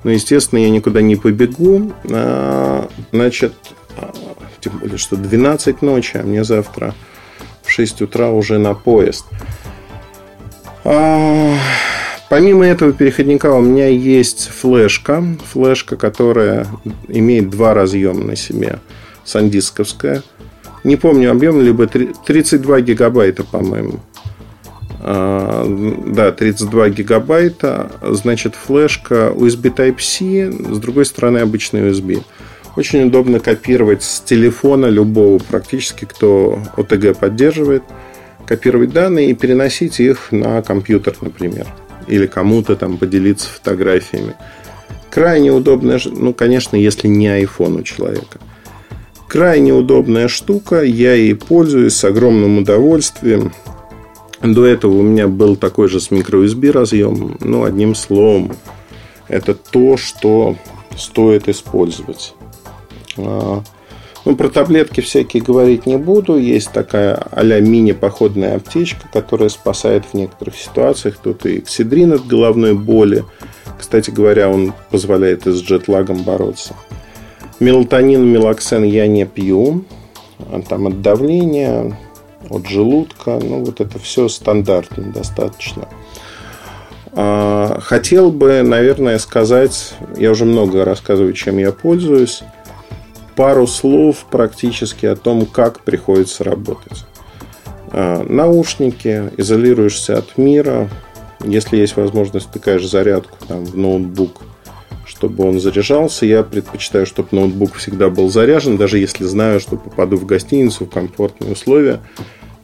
Но, 0.05 0.11
естественно, 0.11 0.59
я 0.59 0.71
никуда 0.71 1.01
не 1.01 1.17
побегу. 1.17 1.93
А, 2.11 2.89
значит, 3.13 3.55
а, 3.97 4.13
тем 4.61 4.79
более, 4.79 4.99
что 4.99 5.17
12 5.17 5.83
ночи, 5.83 6.17
а 6.17 6.23
мне 6.23 6.45
завтра 6.45 6.95
в 7.63 7.71
6 7.71 8.03
утра 8.03 8.31
уже 8.31 8.59
на 8.59 8.75
поезд. 8.75 9.25
А, 10.85 11.57
Помимо 12.33 12.65
этого 12.65 12.95
переходника 12.95 13.53
у 13.53 13.61
меня 13.61 13.89
есть 13.89 14.49
флешка. 14.49 15.23
Флешка, 15.53 15.99
которая 15.99 16.67
имеет 17.09 17.51
два 17.51 17.75
разъема 17.75 18.25
на 18.25 18.37
себе. 18.37 18.79
Сандисковская. 19.23 20.23
Не 20.83 20.97
помню 20.97 21.31
объем, 21.31 21.61
либо 21.61 21.87
32 21.87 22.81
гигабайта, 22.81 23.45
по-моему. 23.45 24.01
А, 25.03 25.67
да, 26.07 26.33
32 26.33 26.91
гигабайта. 26.91 27.93
Значит, 28.03 28.55
флешка 28.55 29.33
USB 29.35 29.75
Type-C. 29.75 30.75
С 30.75 30.79
другой 30.79 31.05
стороны, 31.05 31.39
обычный 31.39 31.91
USB. 31.91 32.23
Очень 32.77 33.09
удобно 33.09 33.41
копировать 33.41 34.03
с 34.03 34.21
телефона 34.21 34.87
любого 34.87 35.39
практически, 35.39 36.05
кто 36.05 36.59
OTG 36.77 37.19
поддерживает. 37.19 37.83
Копировать 38.47 38.93
данные 38.93 39.31
и 39.31 39.35
переносить 39.35 40.01
их 40.01 40.33
на 40.33 40.63
компьютер, 40.63 41.15
например 41.21 41.67
или 42.07 42.27
кому-то 42.27 42.77
там 42.77 42.99
поделиться 42.99 43.49
фотографиями. 43.49 44.35
Крайне 45.11 45.53
удобная, 45.53 46.01
ну, 46.05 46.33
конечно, 46.33 46.77
если 46.77 47.09
не 47.09 47.27
iPhone 47.27 47.81
у 47.81 47.83
человека. 47.83 48.39
Крайне 49.29 49.73
удобная 49.73 50.29
штука, 50.29 50.83
я 50.83 51.15
ей 51.15 51.35
пользуюсь 51.35 51.95
с 51.95 52.05
огромным 52.05 52.59
удовольствием. 52.59 53.53
До 54.43 54.67
этого 54.67 54.99
у 54.99 55.03
меня 55.03 55.29
был 55.29 55.55
такой 55.57 55.89
же 55.89 56.01
с 56.01 56.11
microUSB 56.11 56.73
разъем. 56.73 57.37
Ну, 57.41 57.63
одним 57.63 57.95
словом, 57.95 58.53
это 59.29 59.55
то, 59.55 59.97
что 59.97 60.57
стоит 60.97 61.49
использовать. 61.49 62.35
А, 63.17 63.63
ну, 64.25 64.37
про 64.37 64.49
таблетки 64.49 65.01
всякие 65.01 65.43
говорить 65.43 65.87
не 65.87 65.97
буду. 65.97 66.37
Есть 66.37 66.73
такая 66.73 67.15
а-ля 67.31 67.61
мини-походная 67.61 68.57
аптечка, 68.57 69.09
которая 69.13 69.49
спасает 69.49 70.05
в 70.07 70.15
некоторых 70.15 70.57
ситуациях. 70.57 71.19
Тут 71.23 71.47
и 71.47 71.59
эксидрин 71.59 72.13
от 72.13 72.27
головной 72.27 72.75
боли. 72.75 73.25
Кстати 73.79 74.11
говоря, 74.11 74.49
он 74.49 74.73
позволяет 74.91 75.47
и 75.47 75.53
с 75.53 75.61
джетлагом 75.61 76.25
бороться. 76.25 76.75
Мелатонин, 77.61 78.25
мелоксен 78.25 78.83
я 78.83 79.07
не 79.07 79.25
пью. 79.25 79.85
Там 80.69 80.89
от 80.89 81.01
давления, 81.01 81.97
от 82.51 82.67
желудка. 82.67 83.39
Ну, 83.43 83.65
вот 83.65 83.81
это 83.81 83.99
все 83.99 84.29
стандартно 84.29 85.13
достаточно. 85.13 85.89
А, 87.13 87.79
хотел 87.81 88.31
бы, 88.31 88.63
наверное, 88.63 89.19
сказать, 89.19 89.95
я 90.17 90.31
уже 90.31 90.45
много 90.45 90.85
рассказываю, 90.85 91.33
чем 91.33 91.59
я 91.59 91.73
пользуюсь 91.73 92.43
пару 93.37 93.67
слов 93.67 94.27
практически 94.31 95.07
о 95.07 95.17
том, 95.17 95.47
как 95.47 95.81
приходится 95.81 96.45
работать. 96.45 97.05
А, 97.91 98.25
наушники, 98.27 99.31
изолируешься 99.37 100.19
от 100.19 100.39
мира. 100.39 100.89
Если 101.45 101.77
есть 101.77 101.97
возможность, 101.97 102.47
втыкаешь 102.49 102.89
зарядку 102.89 103.37
там, 103.47 103.65
в 103.65 103.77
ноутбук, 103.77 104.43
чтобы 105.15 105.47
он 105.47 105.61
заряжался. 105.61 106.25
Я 106.25 106.43
предпочитаю, 106.43 107.05
чтобы 107.05 107.29
ноутбук 107.33 107.75
всегда 107.75 108.09
был 108.09 108.31
заряжен, 108.31 108.79
даже 108.79 108.99
если 108.99 109.25
знаю, 109.25 109.61
что 109.61 109.77
попаду 109.77 110.17
в 110.17 110.25
гостиницу, 110.25 110.87
в 110.87 110.91
комфортные 110.91 111.53
условия. 111.53 112.01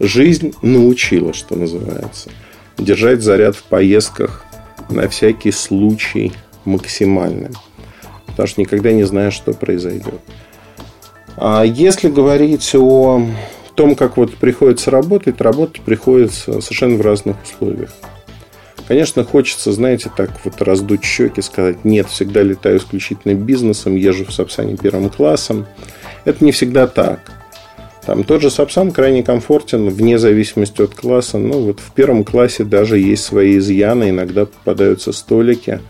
Жизнь 0.00 0.54
научила, 0.62 1.34
что 1.34 1.56
называется. 1.56 2.30
Держать 2.78 3.20
заряд 3.20 3.54
в 3.54 3.64
поездках 3.64 4.46
на 4.88 5.08
всякий 5.08 5.52
случай 5.52 6.32
максимальным. 6.64 7.52
потому 8.28 8.48
что 8.48 8.61
никогда 8.61 8.92
не 8.92 9.04
знаешь, 9.04 9.34
что 9.34 9.52
произойдет. 9.52 10.20
А 11.37 11.64
если 11.64 12.08
говорить 12.08 12.74
о 12.74 13.26
том, 13.74 13.94
как 13.94 14.16
вот 14.16 14.34
приходится 14.34 14.90
работать, 14.90 15.40
работать 15.40 15.82
приходится 15.82 16.61
совершенно 16.61 16.96
в 16.96 17.02
разных 17.02 17.37
условиях. 17.42 17.90
Конечно, 18.88 19.22
хочется, 19.22 19.70
знаете, 19.72 20.11
так 20.14 20.31
вот 20.44 20.61
раздуть 20.62 21.05
щеки, 21.05 21.42
сказать, 21.42 21.85
нет, 21.85 22.09
всегда 22.09 22.42
летаю 22.42 22.79
исключительно 22.79 23.35
бизнесом, 23.35 23.94
езжу 23.94 24.24
в 24.24 24.33
Сапсане 24.33 24.77
первым 24.77 25.11
классом. 25.11 25.66
Это 26.24 26.44
не 26.44 26.53
всегда 26.53 26.87
так. 26.87 27.20
Там 28.07 28.24
тот 28.24 28.40
же 28.40 28.51
Сапсан 28.51 28.90
крайне 28.90 29.22
комфортен 29.22 29.90
вне 29.90 30.18
зависимости 30.18 30.81
от 30.81 30.94
класса. 30.94 31.37
Ну, 31.37 31.61
вот 31.61 31.81
в 31.81 31.92
первом 31.92 32.24
классе 32.24 32.64
даже 32.64 32.98
есть 32.98 33.24
свои 33.24 33.59
изъяны. 33.59 34.09
Иногда 34.09 34.46
попадаются 34.46 35.12
столики, 35.12 35.81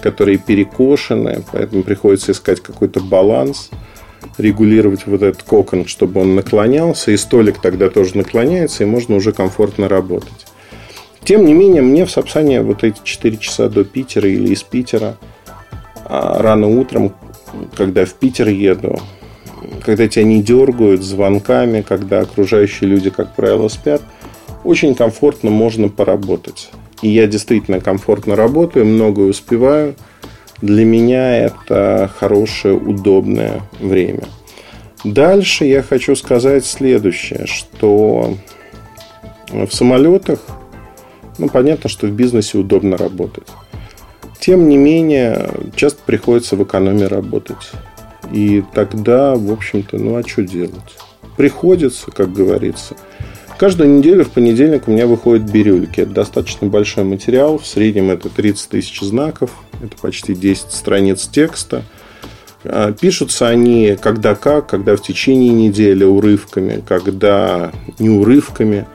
которые 0.00 0.38
перекошены, 0.38 1.44
поэтому 1.52 1.82
приходится 1.82 2.32
искать 2.32 2.60
какой-то 2.60 3.00
баланс– 3.00 3.70
регулировать 4.38 5.06
вот 5.06 5.22
этот 5.22 5.42
кокон, 5.42 5.86
чтобы 5.86 6.20
он 6.20 6.34
наклонялся, 6.34 7.10
и 7.10 7.16
столик 7.16 7.60
тогда 7.60 7.90
тоже 7.90 8.16
наклоняется, 8.16 8.82
и 8.82 8.86
можно 8.86 9.16
уже 9.16 9.32
комфортно 9.32 9.88
работать. 9.88 10.46
Тем 11.24 11.44
не 11.46 11.54
менее, 11.54 11.82
мне 11.82 12.04
в 12.04 12.10
Сапсане 12.10 12.62
вот 12.62 12.84
эти 12.84 13.00
4 13.02 13.36
часа 13.36 13.68
до 13.68 13.84
Питера 13.84 14.28
или 14.28 14.52
из 14.52 14.62
Питера, 14.62 15.16
а 16.04 16.42
рано 16.42 16.66
утром, 16.66 17.14
когда 17.76 18.04
в 18.04 18.14
Питер 18.14 18.48
еду, 18.48 18.98
когда 19.84 20.08
тебя 20.08 20.24
не 20.24 20.42
дергают 20.42 21.02
звонками, 21.02 21.82
когда 21.82 22.20
окружающие 22.20 22.90
люди, 22.90 23.10
как 23.10 23.34
правило, 23.34 23.68
спят, 23.68 24.02
очень 24.64 24.94
комфортно 24.94 25.50
можно 25.50 25.88
поработать. 25.88 26.70
И 27.02 27.08
я 27.08 27.26
действительно 27.26 27.80
комфортно 27.80 28.36
работаю, 28.36 28.86
многое 28.86 29.28
успеваю– 29.28 29.94
для 30.62 30.84
меня 30.84 31.36
это 31.38 32.10
хорошее, 32.18 32.76
удобное 32.76 33.62
время. 33.80 34.22
Дальше 35.04 35.64
я 35.64 35.82
хочу 35.82 36.14
сказать 36.14 36.64
следующее, 36.64 37.46
что 37.46 38.36
в 39.50 39.70
самолетах, 39.70 40.38
ну, 41.38 41.48
понятно, 41.48 41.88
что 41.88 42.06
в 42.06 42.12
бизнесе 42.12 42.58
удобно 42.58 42.96
работать. 42.96 43.46
Тем 44.40 44.68
не 44.68 44.76
менее, 44.76 45.50
часто 45.76 46.00
приходится 46.04 46.56
в 46.56 46.62
экономии 46.64 47.04
работать. 47.04 47.70
И 48.32 48.64
тогда, 48.74 49.34
в 49.34 49.52
общем-то, 49.52 49.98
ну 49.98 50.16
а 50.16 50.22
что 50.26 50.42
делать? 50.42 50.96
Приходится, 51.36 52.10
как 52.10 52.32
говорится– 52.32 52.96
Каждую 53.62 53.90
неделю 53.90 54.24
в 54.24 54.30
понедельник 54.30 54.88
у 54.88 54.90
меня 54.90 55.06
выходят 55.06 55.48
бирюльки. 55.48 56.00
Это 56.00 56.10
достаточно 56.10 56.66
большой 56.66 57.04
материал. 57.04 57.58
В 57.58 57.64
среднем 57.64 58.10
это 58.10 58.28
30 58.28 58.68
тысяч 58.68 59.00
знаков. 59.02 59.52
Это 59.80 59.96
почти 60.00 60.34
10 60.34 60.72
страниц 60.72 61.28
текста. 61.28 61.84
А, 62.64 62.90
пишутся 62.90 63.46
они 63.46 63.96
когда 64.00 64.34
как, 64.34 64.66
когда 64.66 64.96
в 64.96 65.02
течение 65.02 65.50
недели 65.50 66.02
урывками, 66.02 66.82
когда 66.84 67.70
не 68.00 68.10
урывками. 68.10 68.88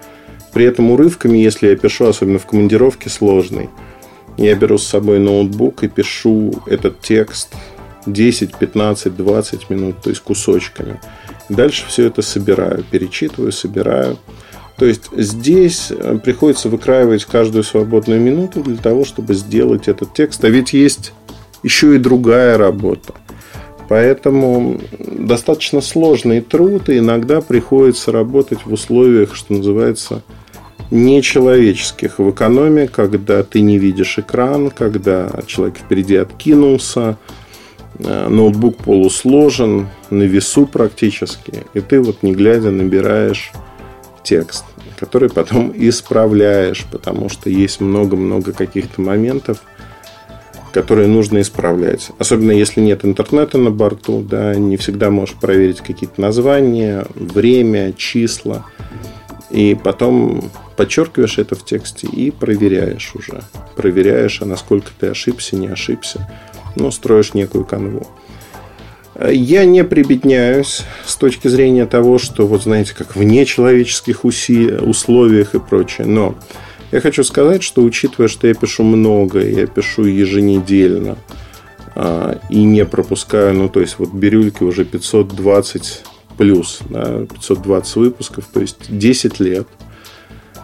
При 0.54 0.66
этом 0.66 0.92
урывками, 0.92 1.38
если 1.38 1.68
я 1.68 1.76
пишу, 1.76 2.06
особенно 2.06 2.40
в 2.40 2.46
командировке 2.46 3.10
сложный, 3.10 3.70
я 4.38 4.56
беру 4.56 4.78
с 4.78 4.86
собой 4.86 5.20
ноутбук 5.20 5.84
и 5.84 5.88
пишу 5.88 6.54
этот 6.68 7.02
текст 7.02 7.54
10, 8.06 8.56
15, 8.56 9.16
20 9.16 9.70
минут, 9.70 10.02
то 10.02 10.10
есть 10.10 10.22
кусочками. 10.22 11.00
Дальше 11.50 11.86
все 11.88 12.06
это 12.06 12.22
собираю, 12.22 12.84
перечитываю, 12.90 13.52
собираю. 13.52 14.18
То 14.78 14.86
есть 14.86 15.10
здесь 15.16 15.88
э, 15.90 16.20
приходится 16.24 16.70
выкраивать 16.70 17.26
каждую 17.26 17.64
свободную 17.64 18.22
минуту 18.22 18.62
для 18.62 18.78
того, 18.78 19.06
чтобы 19.06 19.34
сделать 19.34 19.88
этот 19.88 20.14
текст. 20.14 20.44
А 20.44 20.50
ведь 20.50 20.74
есть 20.74 21.14
еще 21.64 21.96
и 21.96 22.00
другая 22.00 22.58
работа. 22.58 23.16
Поэтому 23.90 24.80
достаточно 25.00 25.82
сложный 25.82 26.42
труд, 26.42 26.90
и 26.90 26.98
иногда 27.00 27.42
приходится 27.42 28.12
работать 28.12 28.66
в 28.66 28.74
условиях, 28.74 29.36
что 29.36 29.54
называется, 29.54 30.24
нечеловеческих. 30.92 32.20
В 32.20 32.32
экономе, 32.32 32.88
когда 32.88 33.44
ты 33.44 33.62
не 33.62 33.78
видишь 33.78 34.20
экран, 34.20 34.70
когда 34.70 35.30
человек 35.46 35.78
впереди 35.78 36.16
откинулся, 36.16 37.18
э, 38.00 38.28
ноутбук 38.28 38.78
полусложен, 38.78 39.88
на 40.10 40.24
весу 40.24 40.66
практически, 40.66 41.64
и 41.74 41.82
ты 41.82 42.02
вот 42.02 42.24
не 42.24 42.34
глядя 42.34 42.72
набираешь 42.72 43.52
текст, 44.24 44.66
который 45.00 45.30
потом 45.30 45.74
исправляешь, 45.76 46.86
потому 46.92 47.30
что 47.30 47.50
есть 47.50 47.82
много-много 47.82 48.54
каких-то 48.54 49.02
моментов, 49.02 49.62
которые 50.78 51.08
нужно 51.08 51.42
исправлять. 51.42 52.12
Особенно 52.20 52.52
если 52.52 52.82
нет 52.82 53.04
интернета 53.04 53.58
на 53.58 53.72
борту, 53.72 54.22
да, 54.22 54.54
не 54.54 54.78
всегда 54.78 55.10
можешь 55.10 55.34
проверить 55.34 55.82
какие-то 55.82 56.22
названия, 56.22 57.08
время, 57.16 57.94
числа. 57.94 58.64
И 59.50 59.76
потом 59.84 60.52
подчеркиваешь 60.76 61.40
это 61.40 61.56
в 61.56 61.66
тексте 61.66 62.06
и 62.06 62.30
проверяешь 62.30 63.12
уже. 63.16 63.42
Проверяешь, 63.76 64.40
а 64.44 64.46
насколько 64.46 64.92
ты 65.00 65.08
ошибся, 65.08 65.56
не 65.56 65.66
ошибся. 65.66 66.30
Ну, 66.76 66.92
строишь 66.92 67.34
некую 67.34 67.66
канву. 67.66 68.06
Я 69.28 69.66
не 69.66 69.84
прибедняюсь 69.84 70.84
с 71.08 71.16
точки 71.16 71.48
зрения 71.48 71.88
того, 71.88 72.20
что, 72.20 72.46
вот 72.46 72.62
знаете, 72.62 72.94
как 72.96 73.16
в 73.16 73.24
нечеловеческих 73.24 74.26
уси- 74.26 74.80
условиях 74.80 75.56
и 75.56 75.60
прочее. 75.60 76.06
Но 76.06 76.36
я 76.92 77.02
хочу 77.02 77.24
сказать, 77.24 77.64
что 77.64 77.84
учитывая, 77.84 78.28
что 78.28 78.48
я 78.48 78.54
пишу 78.54 78.84
много, 78.84 79.40
я 79.40 79.68
пишу 79.68 80.06
еженедельно 80.06 81.18
а, 81.96 82.40
и 82.50 82.64
не 82.64 82.86
пропускаю, 82.86 83.54
ну, 83.54 83.70
то 83.70 83.82
есть, 83.82 83.96
вот 83.98 84.14
бирюльки 84.14 84.64
уже 84.64 84.86
520 84.86 86.04
плюс, 86.38 86.80
да, 86.90 87.26
520 87.26 87.96
выпусков, 87.96 88.46
то 88.52 88.62
есть 88.62 88.78
10 88.90 89.40
лет. 89.40 89.68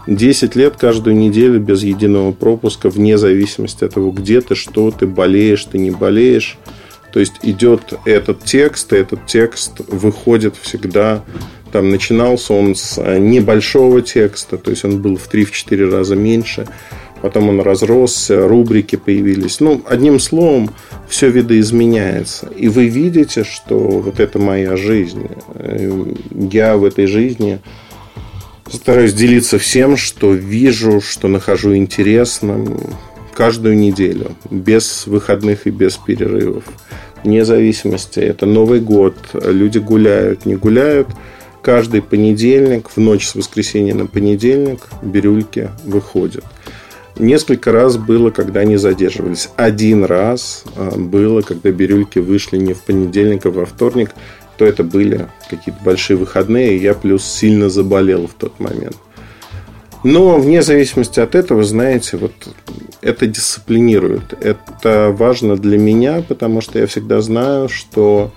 10 0.06 0.56
лет 0.58 0.76
каждую 0.76 1.16
неделю 1.16 1.60
без 1.60 1.84
единого 1.84 2.34
пропуска, 2.34 2.90
вне 2.90 3.18
зависимости 3.18 3.86
от 3.86 3.94
того, 3.94 4.12
где 4.12 4.42
ты, 4.42 4.54
что 4.54 4.92
ты, 4.92 5.08
болеешь, 5.08 5.66
ты 5.66 5.78
не 5.78 5.92
болеешь– 5.92 6.58
то 7.14 7.20
есть 7.20 7.36
идет 7.44 7.94
этот 8.06 8.44
текст, 8.44 8.92
и 8.92 8.98
этот 8.98 9.28
текст 9.28 9.80
выходит 9.88 10.56
всегда 10.58 11.24
там 11.74 11.90
начинался 11.90 12.54
он 12.54 12.76
с 12.76 13.00
э, 13.00 13.18
небольшого 13.18 14.04
текста, 14.04 14.60
то 14.60 14.70
есть 14.70 14.86
он 14.86 15.02
был 15.02 15.18
в 15.18 15.28
3-4 15.28 15.90
раза 15.90 16.16
меньше, 16.16 16.68
потом 17.24 17.50
он 17.50 17.62
разросся, 17.62 18.48
рубрики 18.48 18.96
появились. 18.96 19.60
Ну, 19.60 19.82
одним 19.90 20.20
словом, 20.20 20.70
все 21.10 21.32
видоизменяется. 21.32 22.48
И 22.56 22.68
вы 22.68 22.90
видите, 22.90 23.44
что 23.44 23.80
вот 23.80 24.20
это 24.20 24.38
моя 24.38 24.78
жизнь. 24.78 25.28
Э, 25.56 26.14
я 26.32 26.78
в 26.78 26.86
этой 26.86 27.08
жизни 27.08 27.60
стараюсь 28.72 29.14
делиться 29.14 29.58
всем, 29.58 29.98
что 29.98 30.32
вижу, 30.32 31.02
что 31.02 31.28
нахожу 31.28 31.76
интересным 31.76 32.78
каждую 33.34 33.78
неделю, 33.78 34.36
без 34.50 35.08
выходных 35.08 35.68
и 35.68 35.72
без 35.72 35.98
перерывов 35.98 36.64
вне 37.24 37.46
зависимости. 37.46 38.20
Это 38.20 38.46
Новый 38.46 38.80
год, 38.80 39.16
люди 39.34 39.78
гуляют, 39.80 40.46
не 40.46 40.56
гуляют. 40.56 41.08
Каждый 41.62 42.02
понедельник, 42.02 42.90
в 42.90 42.98
ночь 42.98 43.26
с 43.26 43.36
воскресенья 43.36 43.96
на 43.96 44.06
понедельник, 44.06 44.82
бирюльки 45.02 45.70
выходят. 45.86 46.44
Несколько 47.18 47.72
раз 47.72 47.98
было, 47.98 48.32
когда 48.32 48.62
они 48.62 48.76
задерживались. 48.76 49.50
Один 49.56 50.04
раз 50.04 50.64
а, 50.76 50.98
было, 50.98 51.42
когда 51.42 51.72
бирюльки 51.72 52.20
вышли 52.20 52.58
не 52.58 52.74
в 52.74 52.82
понедельник, 52.82 53.46
а 53.46 53.52
во 53.52 53.66
вторник, 53.66 54.10
то 54.58 54.66
это 54.66 54.84
были 54.84 55.28
какие-то 55.50 55.80
большие 55.86 56.18
выходные, 56.18 56.76
и 56.76 56.82
я 56.82 56.96
плюс 56.96 57.24
сильно 57.24 57.70
заболел 57.70 58.28
в 58.28 58.34
тот 58.34 58.60
момент. 58.60 58.98
Но 60.04 60.38
вне 60.38 60.62
зависимости 60.62 61.20
от 61.20 61.34
этого, 61.34 61.64
знаете, 61.64 62.18
вот 62.18 62.34
это 63.02 63.26
дисциплинирует. 63.26 64.34
Это 64.42 65.16
важно 65.18 65.56
для 65.56 65.78
меня, 65.78 66.22
потому 66.28 66.60
что 66.62 66.80
я 66.80 66.88
всегда 66.88 67.22
знаю, 67.22 67.70
что 67.70 68.32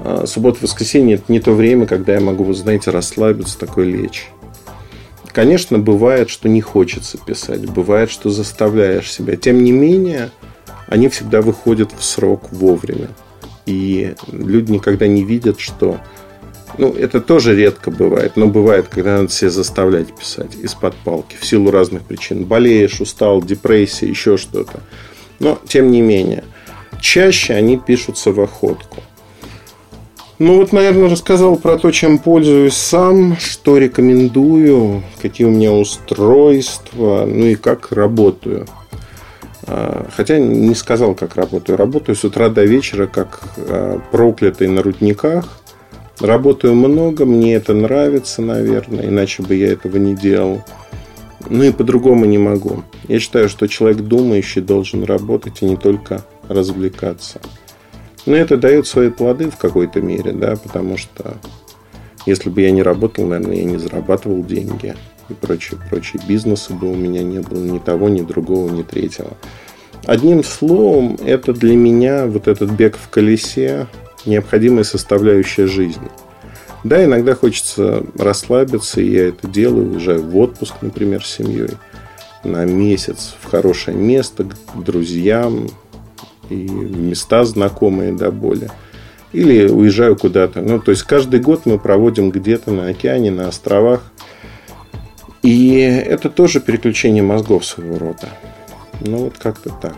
а, 0.00 0.24
суббота-воскресенье 0.26 1.16
это 1.16 1.24
не 1.28 1.40
то 1.40 1.52
время, 1.52 1.86
когда 1.86 2.14
я 2.14 2.20
могу, 2.20 2.52
знаете, 2.52 2.90
расслабиться, 2.90 3.58
такой 3.58 3.86
лечь. 3.86 4.28
Конечно, 5.32 5.78
бывает, 5.78 6.30
что 6.30 6.48
не 6.48 6.60
хочется 6.60 7.18
писать, 7.18 7.68
бывает, 7.68 8.10
что 8.10 8.30
заставляешь 8.30 9.10
себя. 9.10 9.36
Тем 9.36 9.62
не 9.62 9.72
менее, 9.72 10.30
они 10.86 11.08
всегда 11.08 11.42
выходят 11.42 11.92
в 11.96 12.04
срок 12.04 12.52
вовремя. 12.52 13.08
И 13.66 14.14
люди 14.30 14.72
никогда 14.72 15.06
не 15.06 15.24
видят, 15.24 15.60
что 15.60 15.98
ну, 16.76 16.92
это 16.92 17.20
тоже 17.20 17.56
редко 17.56 17.90
бывает, 17.90 18.32
но 18.36 18.46
бывает, 18.46 18.88
когда 18.88 19.18
надо 19.18 19.30
себя 19.30 19.50
заставлять 19.50 20.14
писать 20.14 20.54
из-под 20.60 20.94
палки 20.96 21.36
в 21.40 21.46
силу 21.46 21.70
разных 21.70 22.02
причин. 22.02 22.44
Болеешь, 22.44 23.00
устал, 23.00 23.42
депрессия, 23.42 24.08
еще 24.08 24.36
что-то. 24.36 24.80
Но, 25.38 25.58
тем 25.66 25.90
не 25.90 26.02
менее, 26.02 26.44
чаще 27.00 27.54
они 27.54 27.78
пишутся 27.78 28.32
в 28.32 28.40
охотку. 28.40 29.02
Ну 30.38 30.58
вот, 30.58 30.72
наверное, 30.72 31.10
рассказал 31.10 31.56
про 31.56 31.78
то, 31.78 31.90
чем 31.90 32.18
пользуюсь 32.18 32.74
сам, 32.74 33.36
что 33.38 33.76
рекомендую, 33.76 35.02
какие 35.20 35.46
у 35.48 35.50
меня 35.50 35.72
устройства, 35.72 37.24
ну 37.26 37.46
и 37.46 37.56
как 37.56 37.90
работаю. 37.90 38.66
А, 39.66 40.06
хотя 40.14 40.38
не 40.38 40.76
сказал, 40.76 41.14
как 41.14 41.34
работаю. 41.34 41.76
Работаю 41.76 42.14
с 42.14 42.24
утра 42.24 42.48
до 42.50 42.64
вечера, 42.64 43.06
как 43.06 43.40
а, 43.56 44.00
проклятый 44.12 44.68
на 44.68 44.80
рудниках. 44.80 45.60
Работаю 46.20 46.74
много, 46.74 47.24
мне 47.24 47.54
это 47.54 47.74
нравится, 47.74 48.42
наверное, 48.42 49.06
иначе 49.06 49.42
бы 49.42 49.54
я 49.54 49.72
этого 49.72 49.98
не 49.98 50.16
делал. 50.16 50.62
Ну 51.48 51.62
и 51.62 51.72
по-другому 51.72 52.24
не 52.24 52.38
могу. 52.38 52.82
Я 53.06 53.20
считаю, 53.20 53.48
что 53.48 53.68
человек 53.68 54.02
думающий 54.02 54.60
должен 54.60 55.04
работать 55.04 55.62
и 55.62 55.64
не 55.64 55.76
только 55.76 56.24
развлекаться. 56.48 57.40
Но 58.26 58.34
это 58.36 58.56
дает 58.56 58.86
свои 58.86 59.10
плоды 59.10 59.48
в 59.48 59.56
какой-то 59.56 60.00
мере, 60.00 60.32
да, 60.32 60.56
потому 60.56 60.96
что 60.96 61.36
если 62.26 62.50
бы 62.50 62.62
я 62.62 62.72
не 62.72 62.82
работал, 62.82 63.26
наверное, 63.26 63.56
я 63.56 63.64
не 63.64 63.78
зарабатывал 63.78 64.44
деньги 64.44 64.94
и 65.28 65.34
прочие, 65.34 65.78
прочие 65.88 66.20
бизнесы 66.26 66.74
бы 66.74 66.90
у 66.90 66.96
меня 66.96 67.22
не 67.22 67.38
было 67.38 67.64
ни 67.64 67.78
того, 67.78 68.08
ни 68.08 68.22
другого, 68.22 68.70
ни 68.70 68.82
третьего. 68.82 69.30
Одним 70.04 70.42
словом, 70.42 71.16
это 71.24 71.52
для 71.52 71.76
меня 71.76 72.26
вот 72.26 72.48
этот 72.48 72.70
бег 72.70 72.96
в 72.96 73.08
колесе 73.08 73.86
необходимая 74.26 74.84
составляющая 74.84 75.66
жизни. 75.66 76.08
Да, 76.84 77.04
иногда 77.04 77.34
хочется 77.34 78.04
расслабиться, 78.16 79.00
и 79.00 79.10
я 79.10 79.28
это 79.28 79.48
делаю, 79.48 79.92
уезжаю 79.92 80.22
в 80.22 80.36
отпуск, 80.36 80.74
например, 80.80 81.24
с 81.24 81.36
семьей 81.36 81.70
на 82.44 82.64
месяц 82.64 83.34
в 83.40 83.50
хорошее 83.50 83.96
место, 83.96 84.44
к 84.44 84.82
друзьям 84.82 85.68
и 86.48 86.66
в 86.66 86.98
места 86.98 87.44
знакомые 87.44 88.12
до 88.12 88.30
боли. 88.30 88.70
Или 89.32 89.68
уезжаю 89.68 90.16
куда-то. 90.16 90.62
Ну, 90.62 90.80
то 90.80 90.90
есть 90.92 91.02
каждый 91.02 91.40
год 91.40 91.66
мы 91.66 91.78
проводим 91.78 92.30
где-то 92.30 92.70
на 92.70 92.88
океане, 92.88 93.30
на 93.30 93.48
островах. 93.48 94.02
И 95.42 95.80
это 95.80 96.30
тоже 96.30 96.60
переключение 96.60 97.22
мозгов 97.22 97.64
своего 97.66 97.98
рода. 97.98 98.28
Ну, 99.00 99.24
вот 99.24 99.38
как-то 99.38 99.70
так. 99.70 99.96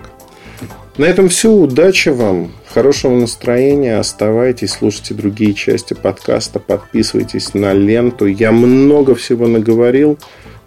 На 1.00 1.06
этом 1.06 1.30
все. 1.30 1.50
Удачи 1.50 2.10
вам. 2.10 2.52
Хорошего 2.74 3.14
настроения. 3.14 3.98
Оставайтесь, 3.98 4.72
слушайте 4.72 5.14
другие 5.14 5.54
части 5.54 5.94
подкаста. 5.94 6.60
Подписывайтесь 6.60 7.54
на 7.54 7.72
ленту. 7.72 8.26
Я 8.26 8.52
много 8.52 9.14
всего 9.14 9.46
наговорил. 9.46 10.18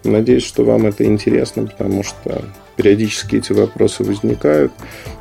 Надеюсь, 0.02 0.42
что 0.42 0.64
вам 0.64 0.86
это 0.86 1.04
интересно, 1.04 1.68
потому 1.68 2.02
что 2.02 2.44
периодически 2.74 3.36
эти 3.36 3.52
вопросы 3.52 4.02
возникают. 4.02 4.72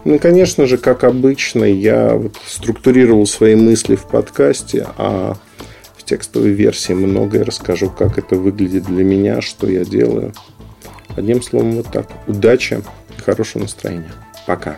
Ну, 0.04 0.18
конечно 0.18 0.66
же, 0.66 0.80
как 0.80 1.04
обычно, 1.04 1.64
я 1.64 2.16
вот 2.16 2.36
структурировал 2.48 3.28
свои 3.28 3.56
мысли 3.56 3.94
в 3.94 4.08
подкасте, 4.08 4.88
а 4.98 5.36
в 5.96 6.04
текстовой 6.06 6.50
версии 6.50 6.94
многое 6.94 7.44
расскажу, 7.44 7.92
как 7.92 8.18
это 8.18 8.36
выглядит 8.36 8.86
для 8.86 9.04
меня, 9.04 9.42
что 9.42 9.68
я 9.68 9.86
делаю. 9.86 10.34
Одним 11.16 11.44
словом, 11.44 11.74
вот 11.74 11.92
так. 11.92 12.08
Удачи, 12.26 12.82
хорошего 13.24 13.62
настроения. 13.62 14.12
Пока. 14.48 14.78